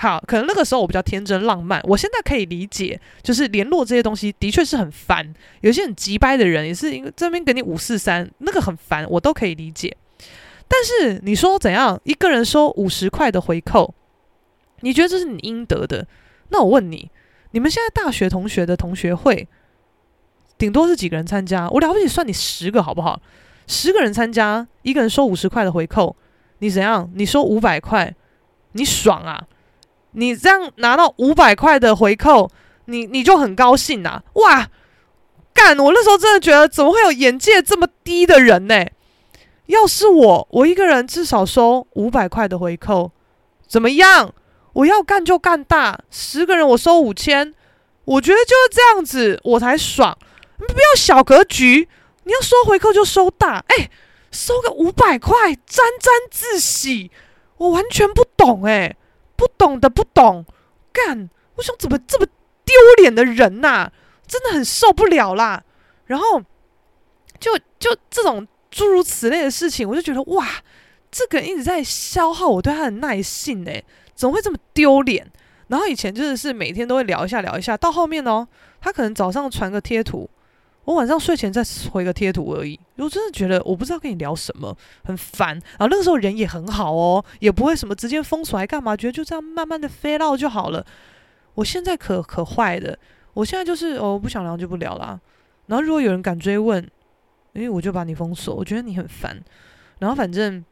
[0.00, 9.96] 好，可能那个时候我比较天真浪漫，我现在可以理解，就是联络这些东西的确是很烦，有些很急掰的人也是因为这边给你五四三，那个很烦，我都可以理解。
[10.68, 13.92] 但是你说怎样一个人收五十块的回扣，
[14.82, 16.06] 你觉得这是你应得的？
[16.50, 17.10] 那我问你，
[17.50, 19.48] 你们现在大学同学的同学会，
[20.56, 21.68] 顶多是几个人参加？
[21.70, 23.20] 我了不起算你十个好不好？
[23.66, 26.14] 十个人参加，一个人收五十块的回扣，
[26.60, 27.10] 你怎样？
[27.14, 28.14] 你收五百块，
[28.72, 29.44] 你爽啊？
[30.12, 32.50] 你这样拿到五百块的回扣，
[32.86, 34.22] 你你就很高兴呐、啊？
[34.34, 34.68] 哇，
[35.52, 35.78] 干！
[35.78, 38.86] 我那时候真的觉得，怎么会有眼界这么低的人呢？
[39.66, 43.12] 要是我，我一个人至少收五百块的回扣，
[43.66, 44.34] 怎么样？
[44.72, 47.54] 我要干就干大，十个人我收五千，
[48.04, 50.16] 我觉得就是这样子，我才爽。
[50.56, 51.88] 不要小格局，
[52.24, 53.90] 你要收回扣就收大，哎，
[54.30, 57.10] 收个五百块，沾沾自喜，
[57.58, 58.96] 我完全不懂哎。
[59.38, 60.44] 不懂的不懂，
[60.92, 61.30] 干！
[61.54, 62.26] 我想怎么这么
[62.64, 63.92] 丢脸的人呐、
[64.26, 65.62] 真的很受不了啦。
[66.06, 66.42] 然后
[67.38, 70.46] 就就这种诸如此类的事情，我就觉得哇，
[71.10, 73.84] 这个人一直在消耗我对他的耐性诶，
[74.16, 75.30] 怎么会这么丢脸？
[75.68, 78.48] 然后以前就是是每天都会聊一下聊一下，到后面哦，
[78.80, 80.28] 他可能早上传个贴图，
[80.88, 81.62] 我晚上睡前再
[81.92, 82.80] 回个贴图而已。
[82.96, 84.74] 我真的觉得我不知道跟你聊什么，
[85.04, 85.48] 很烦。
[85.50, 90.82] 然后那个时候人也很好哦，也不会什么直接封锁还干嘛，觉得就这样慢慢的飞到就好了。
[91.52, 92.98] 我现在可可坏的，
[93.34, 95.20] 我现在就是哦，不想聊就不聊啦。
[95.66, 96.82] 然后如果有人敢追问，
[97.52, 99.38] 因为我就把你封锁，我觉得你很烦。
[99.98, 100.64] 然后反正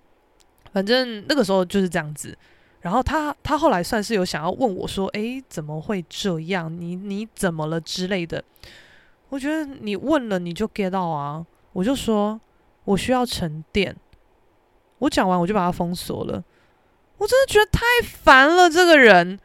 [0.72, 2.34] 反正那个时候就是这样子。
[2.80, 6.74] 然后他他后来算是有想要问我说：“诶，怎么会这样？
[6.74, 8.42] 你你怎么了之类的？”
[9.28, 11.44] 我觉得你问了你就 get 到啊。
[11.72, 12.40] 我就说
[12.84, 13.94] 我需要沉淀。
[14.98, 16.42] 我讲完我就把他封锁了。
[17.18, 19.38] 我真的觉得太烦了，这个人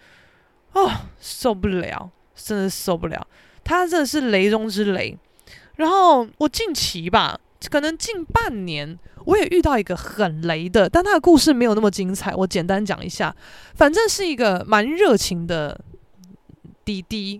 [0.74, 3.28] 哦，受不了，真的受不了。
[3.64, 5.18] 他真的是雷中之雷。
[5.76, 8.98] 然后我近期吧，可能近半年。
[9.26, 12.34] 我也遇到一个很雷的，但他的故事没有那么精彩。
[12.34, 13.36] 我简单讲一下，
[13.76, 15.80] 反正是一个蛮热情的
[16.84, 17.40] 滴滴。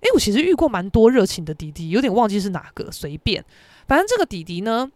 [0.00, 3.44] 诶，我其实遇过蛮多热情的弟弟，有点忘记是哪个，随便。
[3.86, 4.90] 反正这个弟弟呢，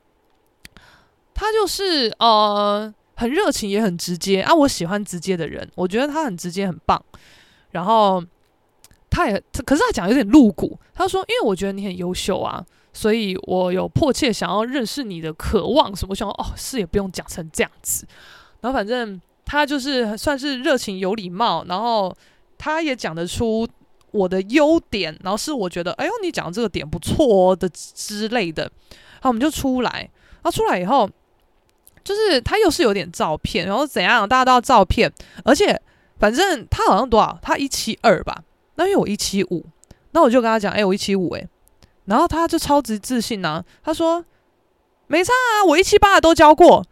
[1.35, 4.55] 他就是呃很热情也很直接啊。
[4.55, 7.03] 我喜欢直接的人，我觉得他很直接很棒。
[7.71, 8.23] 然后
[9.11, 10.79] 他也，可是他讲有点露骨。
[10.95, 18.07] 他说：“因为我觉得你很优秀啊。”所以我有迫切想要认识你的渴望什么，我想哦，是也不用讲成这样子。
[18.61, 22.15] 然后反正他就是算是热情有礼貌，然后
[22.59, 23.67] 他也讲得出
[24.13, 28.71] 我的优点，然后是我觉得哎呦你讲这个点不错的之类的。
[29.21, 29.91] 好，我们就出来。
[29.91, 31.09] 然后出来以后，
[32.05, 35.13] 就是他又是有点照片，然后怎样大家都要照片，
[35.45, 35.81] 而且
[36.19, 38.43] 反正他好像多少，他一七二吧，
[38.75, 39.65] 那因为我一七五，
[40.13, 41.49] 那我就跟他讲，哎，我一七五，哎。
[42.05, 44.25] 然后他就超级自信呐、啊，他说
[45.07, 46.85] ：“没差啊，我一七八的都教过。”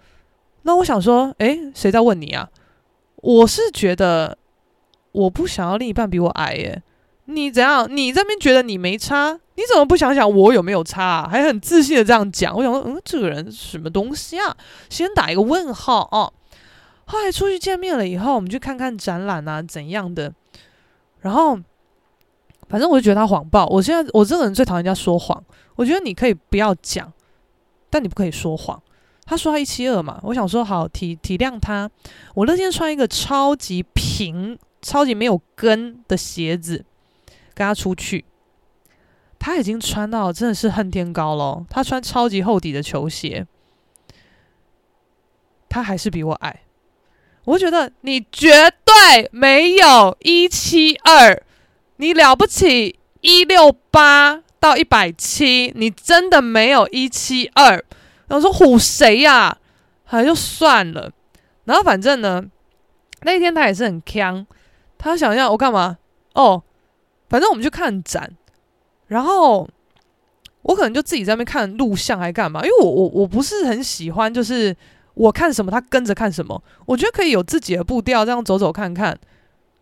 [0.62, 2.49] 那我想说，诶，谁在问你啊？
[3.16, 4.39] 我是觉得
[5.11, 6.81] 我不想要另一半比我矮耶。
[7.35, 7.87] 你怎样？
[7.91, 9.33] 你这边觉得你没差？
[9.55, 11.28] 你怎么不想想我有没有差啊？
[11.31, 12.57] 还很自信的这样讲。
[12.57, 14.57] 我想说，嗯，这个人什么东西啊？
[14.89, 16.33] 先打一个问号哦。
[17.07, 20.33] 后来出去见面了以后，我们去看看展览啊，怎样的？
[21.20, 21.59] 然后。
[22.68, 23.66] 反正我就觉得他谎报。
[23.66, 25.43] 我现在我这个人最讨厌人家说谎。
[25.74, 27.12] 我觉得你可以不要讲，
[27.91, 28.81] 但你不可以说谎。
[29.26, 31.91] 他说他一七二嘛，我想说好体体谅他。
[32.33, 36.85] 我那天穿一个超级平、超级没有跟的鞋子
[37.61, 38.25] 跟他出去，
[39.39, 41.63] 他已经穿到真的是恨天高了。
[41.69, 43.47] 他穿超级厚底的球鞋，
[45.69, 46.63] 他还是比我矮。
[47.45, 51.43] 我觉得你绝对没有一七二。
[51.97, 57.73] 你了不起一六八到一百七，你真的没有一七二。
[58.27, 59.59] 然后说唬谁呀？
[60.05, 61.13] 还就算了。
[61.65, 62.43] 然后反正呢，
[63.21, 64.47] 那一天他也是很强，
[64.97, 65.99] 他想要我干嘛？
[66.33, 66.63] 哦，
[67.31, 68.31] 反正我们去看展，
[69.07, 69.66] 然后
[70.62, 72.61] 我可能就自己在那边看录像还干嘛？
[72.62, 74.76] 因为我我我不是很喜欢，就是
[75.14, 76.62] 我看什么他跟着看什么。
[76.85, 79.18] 我觉得可以有自己的步调，这样走走看看。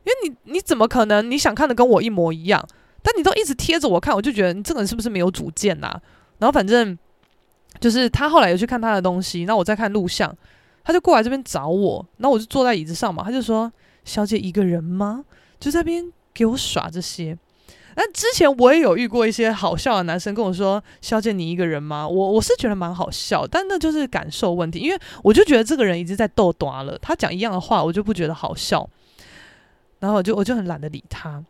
[0.04, 2.64] 因为你你怎么可能你想看的跟我一模一样？
[3.02, 6.00] 但你都一直贴着我看，我就觉得你这个人是不是没有主见呐、
[6.38, 6.98] 然后反正
[7.78, 10.34] 就是他后来有去看他的东西，那我在看录像，
[10.82, 13.72] 他就过来这边找我，然后我就坐在椅子上嘛，他就说
[14.04, 15.24] ：“小姐一个人吗？”
[15.60, 17.36] 就在边给我耍这些。
[17.96, 28.88] 那之前我也有遇过一些好笑的男生跟我说：“小姐你一个人吗？”我我是觉得蛮好笑，但那就是感受问题，因为我就觉得这个人已经在逗短了，他讲一样的话，我就不觉得好笑。
[29.98, 31.42] 然后我就我就很懒得理他，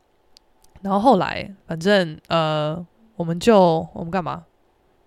[0.81, 2.83] 然后后来反正呃，
[3.17, 4.45] 我们就我们干嘛？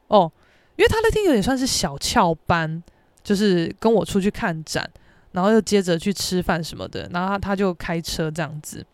[0.10, 0.32] 哦，
[0.76, 2.84] 因为他那天有点算是小翘班，
[3.24, 4.88] 就是跟我出去看展，
[5.32, 8.86] 然后又接着去吃饭什么的，然后他他就开车这样子，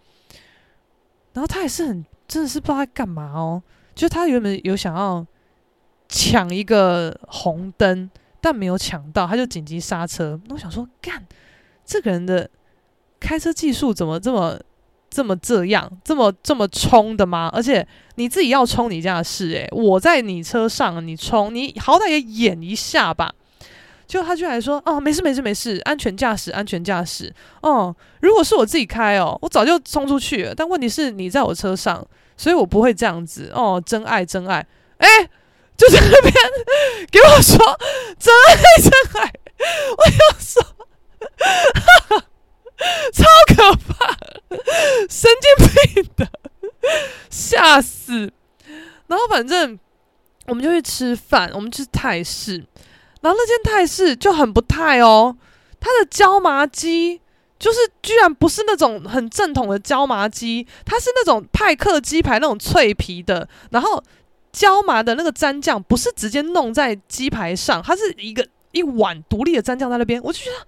[1.37, 3.61] 然后他也是很真的是不知道在干嘛哦，
[3.93, 5.23] 就他原本有想要
[6.09, 8.09] 抢一个红灯，
[8.41, 10.41] 但没有抢到，他就紧急刹车。
[10.47, 11.23] 那我想说，干
[11.85, 12.49] 这个人的。
[13.19, 14.59] 开车技术怎么这么
[15.09, 17.49] 这么这样这么这么冲的吗？
[17.51, 23.33] 而且你自己要冲你家的事诶，我在你车上你冲，你好歹也演一下吧。
[24.07, 27.33] 就他居然说哦，没事没事没事，安全驾驶安全驾驶。
[27.61, 30.55] 哦，如果是我自己开哦，我早就冲出去了。
[30.55, 32.05] 但问题是你在我车上，
[32.37, 33.51] 所以我不会这样子。
[33.53, 34.65] 哦，真爱真爱，
[34.99, 35.07] 诶，
[35.75, 36.33] 就在那边
[37.11, 37.57] 给我说
[38.17, 39.33] 真爱真爱，
[39.97, 40.63] 我要说。
[41.37, 42.23] 哈哈。
[43.11, 44.15] 超可怕，
[45.09, 46.29] 神经病的，
[47.27, 48.31] 吓死！
[49.07, 49.79] 然后反正
[50.45, 52.63] 我们就去吃饭，我们去泰式，
[53.21, 55.35] 然后那间泰式就很不泰哦，
[55.79, 57.21] 它的椒麻鸡
[57.59, 64.03] 就是居然不是那种很正统的椒麻鸡，它是那种派克鸡排那种脆皮的，然后
[64.51, 70.67] 椒麻的那个蘸酱不是直接弄在鸡排上，它是一个一碗独立的蘸酱在那边，我就觉得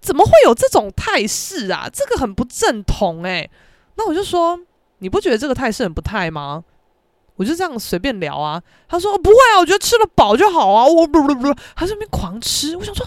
[0.00, 1.88] 怎么会有这种泰式啊？
[1.92, 3.50] 这个很不正统诶、
[3.96, 4.58] 那我就说，
[4.98, 6.64] 你不觉得这个泰式很不太吗？
[7.38, 8.62] 我就这样随便聊啊。
[8.86, 10.84] 他说不会啊，我觉得吃了饱就好啊。
[10.84, 13.06] 我不不不，他在那边狂吃，我想说。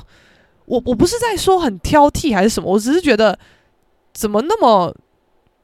[0.65, 3.37] 我我不是在说很挑剔还是什么，我只是觉得
[4.13, 4.95] 怎么那么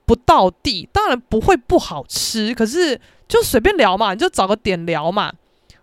[0.05, 0.89] 不到地。
[0.91, 5.31] 当然不会不好吃，可是就随便聊嘛，你就找个点聊嘛。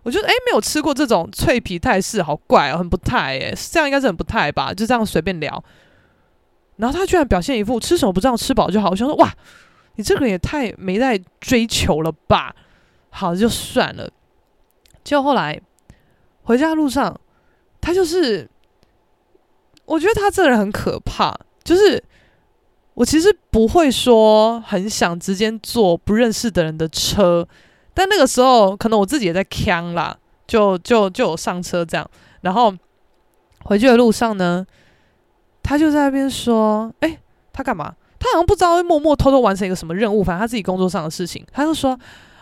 [0.03, 4.71] 我觉得诶，没有吃过这种脆皮泰式，好怪哦，很不泰诶，这样应该是很不泰吧？
[4.71, 5.63] 就这样随便聊。
[6.75, 8.91] 然后他居然表现一副吃什么不知道，吃饱就好。
[8.91, 9.33] 我想说哇，
[9.95, 12.55] 你这个人也太没在追求了吧？
[13.15, 14.09] 好，就算了。
[15.03, 15.59] 就后来
[16.43, 17.19] 回家路上，
[17.79, 18.49] 他就是。
[19.87, 21.31] 我觉得他这个人很可怕，
[21.63, 22.03] 就是
[22.95, 27.47] 我其实不会说很想直接坐不认识的人的车，
[27.93, 32.09] 但那个时候可能我自己也在呛啦，就就就有上车这样，
[32.41, 32.73] 然后
[33.65, 34.65] 回去的路上呢，
[35.61, 37.19] 他就在那边说：“诶，
[37.53, 37.93] 他干嘛？
[38.17, 41.95] 他好像不知道会默默偷偷完成一个什么任务，反正他自己工作上的事情。”他就说：“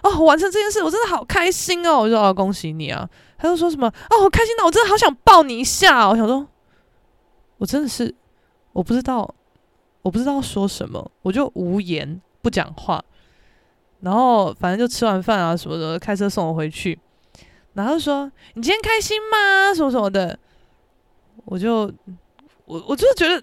[0.03, 6.47] 哦，完成这件事，我真的好开心哦！”我就说：“哦，恭喜你啊！”他就说什么：“哦，好开心的，我真的好想抱你一下！”我想说。
[7.59, 8.13] 我真的是，
[8.73, 9.33] 我不知道，
[10.01, 13.01] 我不知道说什么，我就无言不讲话。
[14.01, 16.99] 然后反正就吃完饭啊什么的，开车送我回去。
[17.73, 19.73] 然后说：“你今天开心吗？
[19.73, 20.37] 什么什么的。”
[21.45, 21.89] 我就
[22.65, 23.41] 我我就觉得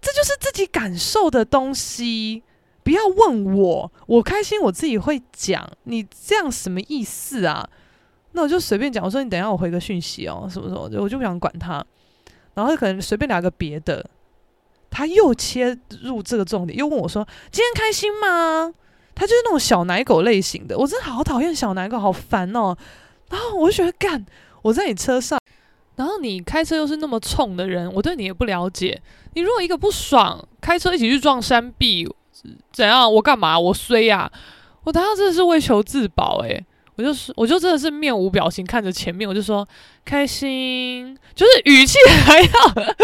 [0.00, 2.42] 这就是自己感受的东西，
[2.86, 5.68] 不要问我，我开心我自己会讲。
[5.82, 7.68] 你这样什么意思啊？
[8.30, 11.84] 那我就随便讲，我说你等一下我回个讯息哦，什么什么的，我就不想管他。
[12.54, 14.08] 然后可能随便聊个别的，
[14.88, 18.72] 他又切入这个重点，又问我说：“今天开心吗？”
[19.16, 22.76] 他就是那种小奶狗类型的，我真的好讨厌小奶狗，好烦哦。
[23.30, 24.24] 然后我就觉得干，
[24.62, 25.40] 我在你车上，
[25.96, 29.02] 然后你开车又是那么冲的人，我对你也不了解。
[29.34, 32.08] 你如果一个不爽，开车一起去撞山壁，
[32.72, 33.12] 怎样？
[33.12, 33.58] 我干嘛？
[33.58, 34.30] 我衰呀？
[34.84, 36.64] 我当时真的是为求自保诶。
[36.96, 39.68] 我就是，我就真的是面无表情看着前面，我就说
[40.04, 42.48] 开心，就是语气还要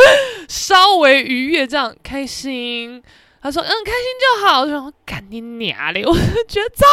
[0.48, 3.02] 稍微愉悦，这样开心。
[3.42, 4.60] 他说嗯，开心就好。
[4.62, 6.04] 我说干你娘嘞！
[6.06, 6.86] 我就觉得操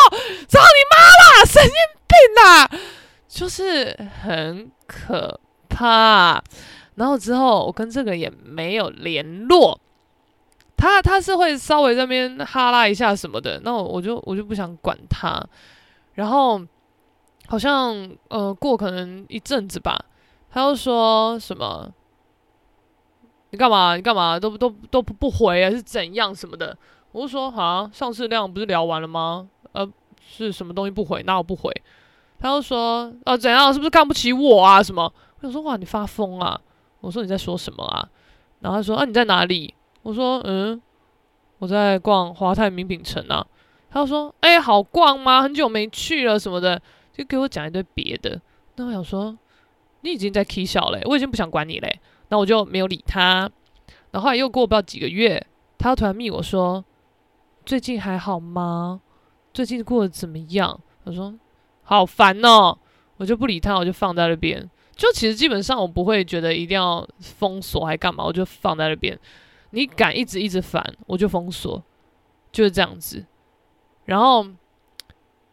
[0.47, 1.71] 操你妈啦，神经
[2.07, 2.69] 病啊！
[3.29, 6.43] 就是很可怕。
[6.95, 9.79] 然后之后我跟这个也没有联络，
[10.79, 15.45] 他他是会稍微在那边哈拉一下什么的，那我我就我就不想管他，
[16.13, 16.61] 然后。
[17.51, 19.99] 好像呃过可能一阵子吧，
[20.51, 21.91] 他又说什么？
[23.49, 23.95] 你干嘛？
[23.95, 24.39] 你干嘛？
[24.39, 25.71] 都都都不回啊？
[25.71, 26.77] 是怎样什么的？
[27.11, 29.49] 我就说啊，上次量不是聊完了吗？
[29.71, 31.23] 呃，是什么东西不回？
[31.23, 31.73] 哪有不回？
[32.37, 33.73] 他又说啊怎样？
[33.73, 34.83] 是不是看不起我啊？
[34.83, 35.11] 什么？
[35.39, 36.61] 我想说哇，你发疯啊！
[37.01, 38.07] 我说你在说什么啊？
[38.59, 39.73] 然后他说啊你在哪里？
[40.03, 40.81] 我说嗯，
[41.59, 43.45] 我在逛华泰名品城啊。
[43.91, 45.41] 他说哎、好逛吗？
[45.41, 46.81] 很久没去了什么的。
[47.11, 48.39] 就给我讲一堆别的，
[48.77, 49.37] 那我想说，
[50.01, 53.51] 你已经在 K 笑嘞，我已经不想管你嘞，那我就没有理他。
[54.11, 55.45] 然后后来又过不了几个月，
[55.77, 56.85] 他突然密我说，
[57.65, 59.01] 最近还好吗？
[59.53, 60.79] 最近过得怎么样？
[61.03, 61.33] 他说
[61.83, 62.77] 好烦哦，
[63.17, 64.69] 我就不理他，我就放在那边。
[64.95, 69.19] 就其实基本上我不会觉得一定要封锁还干嘛，我就放在那边。
[69.71, 71.83] 你敢一直一直烦，我就封锁，
[72.51, 73.25] 就是这样子。
[74.05, 74.45] 然后。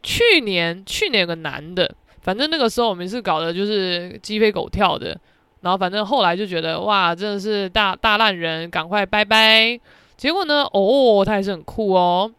[0.02, 5.18] 去年，去年有个男的，反正那个时候我们是搞的就是鸡飞狗跳的，
[5.62, 9.80] 然后反正后来就觉得哇，真的是大大烂人，赶快拜拜。
[10.16, 12.32] 结果呢，哦，他还是很酷哦，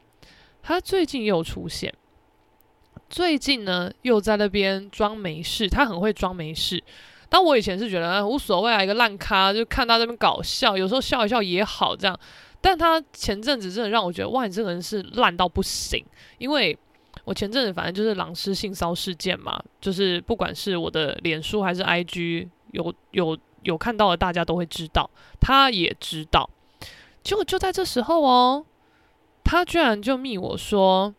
[0.63, 1.93] 他最近又出现，
[3.09, 6.81] 最近呢又在那边装没事，他很会装没事。
[7.29, 12.19] 但我以前是觉得无所谓啊，一个烂咖，就看他这边搞笑，有时候笑一笑也好这样。
[12.61, 16.03] 但他前阵子真的让我觉得，哇，你这个人是烂到不行，
[16.37, 16.77] 因为。
[17.25, 26.49] 我前阵子反正就是狼师性骚事件嘛，就是不管是我的脸书还是 IG，有有有看到的，大家都会知道，他也知道。
[27.23, 28.65] 结果就在这时候哦，
[29.43, 31.13] 他居然就密我说：“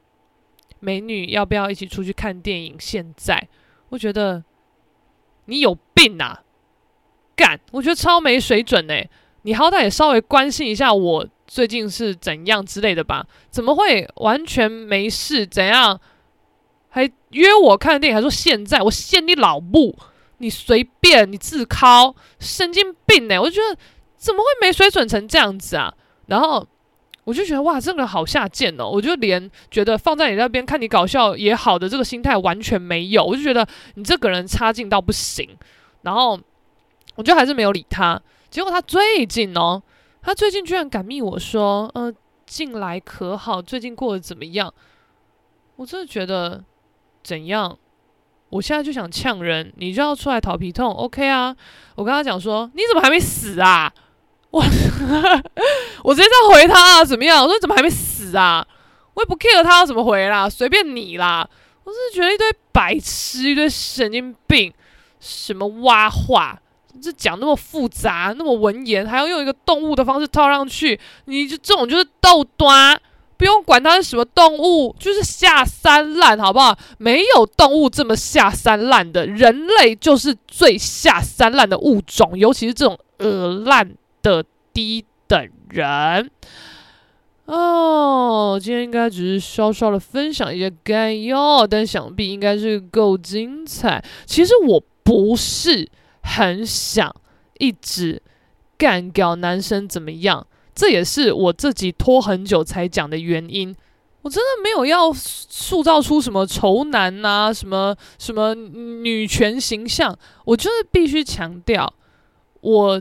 [0.80, 3.46] 美女，要不要一起出去看电影？”现在
[3.90, 4.42] 我觉得
[5.49, 6.42] 你有病啊！
[7.34, 8.94] 干，我觉得超没水准呢。
[9.42, 11.26] 你好歹也稍微关心一下我。
[11.46, 13.26] 最近是怎样之类的吧？
[13.51, 15.46] 怎么会完全没事？
[15.46, 15.99] 怎样
[16.90, 18.14] 还约我看电影？
[18.14, 19.96] 还说现在我限你老母，
[20.36, 23.80] 你随便你自考，神经病呢、我就觉得
[24.18, 25.94] 怎么会没水准成这样子啊？
[26.26, 26.66] 然后
[27.29, 28.89] 我就觉得哇，这个人好下贱哦！
[28.89, 35.47] 我就连觉得放在你那边看你搞笑也好的这个心态完全没有，我就觉得你这个人差劲到不行。
[36.01, 36.41] 然后
[37.16, 38.18] 我就还是没有理他。
[38.49, 39.83] 结果他最近哦，
[40.22, 42.11] 他最近居然敢密我说，呃，
[42.47, 43.61] 近来可好？
[43.61, 44.72] 最近过得怎么样？
[45.76, 46.64] 我真的觉得
[47.22, 47.79] 怎样？
[48.49, 51.55] 我现在就想呛人，你就要出来讨皮痛，OK 啊？
[51.95, 53.93] 我跟他讲说，你怎么还没死啊？
[54.59, 54.64] 我
[56.04, 57.04] 我直接在回他啊？
[57.04, 57.42] 怎么样？
[57.42, 58.66] 我说你怎么还没死啊？
[59.14, 61.48] 我也不 care 他要怎么回啦，随便你啦。
[61.84, 64.72] 我是觉得一堆白痴，一堆神经病，
[65.20, 66.61] 什么挖话，
[67.02, 73.00] 这讲那么复杂，那么文言，还要用一个动物的方式套上去，你就这种就是逗端。
[73.38, 76.76] 不用管它是什么动物，就是下三滥，好不好？
[76.98, 83.88] 没有动物这么下三滥的，人类就是最下三滥的物种，尤其是这种恶烂
[84.22, 86.30] 的低等人。
[87.46, 94.04] 哦，今天应该只是稍稍的分享一些概要，但想必应该是够精彩。
[94.26, 95.88] 其实我不是
[96.22, 97.10] 很想
[97.58, 98.20] 一直
[98.76, 100.46] 干掉男生怎么样。
[100.74, 103.74] 这也是我自己拖很久才讲的原因。
[104.20, 110.14] 我真的没有要塑造出什么丑男呐、啊，什么什么女权形象。
[110.44, 111.90] 我就是必须强调，
[112.60, 113.00] 我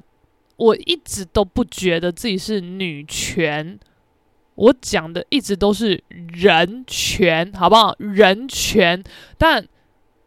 [0.57, 3.79] 我一直都不觉得自己是女权。
[4.55, 7.95] 我讲的一直都是人权，好不好？
[7.97, 9.03] 人权，
[9.37, 9.67] 但。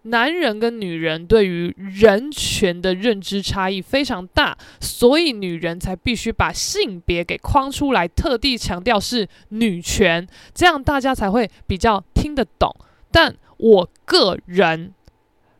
[0.05, 12.75] 男人跟女人对于人权的认知差异非常大，所以女人才必须把性别给框出来，特地强调是女权，这样大家才会比较听得懂。
[13.11, 14.95] 但我个人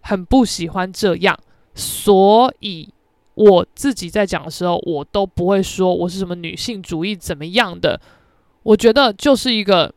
[0.01, 1.39] 很不喜欢这样，
[1.75, 2.89] 所以
[3.41, 7.99] 我自己在讲的时候，我都不会说我是什么女性主义怎么样的。
[8.65, 9.91] 我觉得就是一个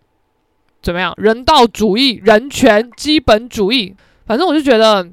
[0.82, 3.94] 怎么样人道主义、人权基本主义。
[4.26, 5.06] 反正我就觉得，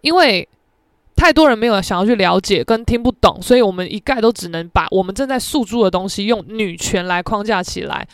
[0.00, 0.48] 因为
[1.14, 8.08] 太多人没有想要去了解跟听不懂，所以我们一概都只能把我们正在诉诸的东西用女权来框架起来。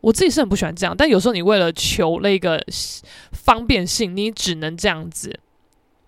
[0.00, 2.58] 我自己是很不喜欢这样，但有时候你为了求那个
[3.32, 5.38] 方便性，你只能这样子。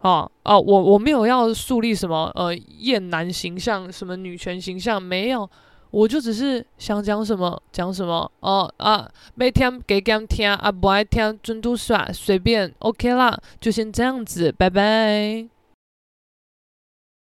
[0.04, 5.48] 哦哦，我我没有要树立什么呃厌男形象，什么女权形象，没有。
[5.90, 15.53] 我就只是想讲什么讲什么哦啊，每天给给听啊，不爱听尊嘟耍随便，OK 啦，就先这样子，拜拜。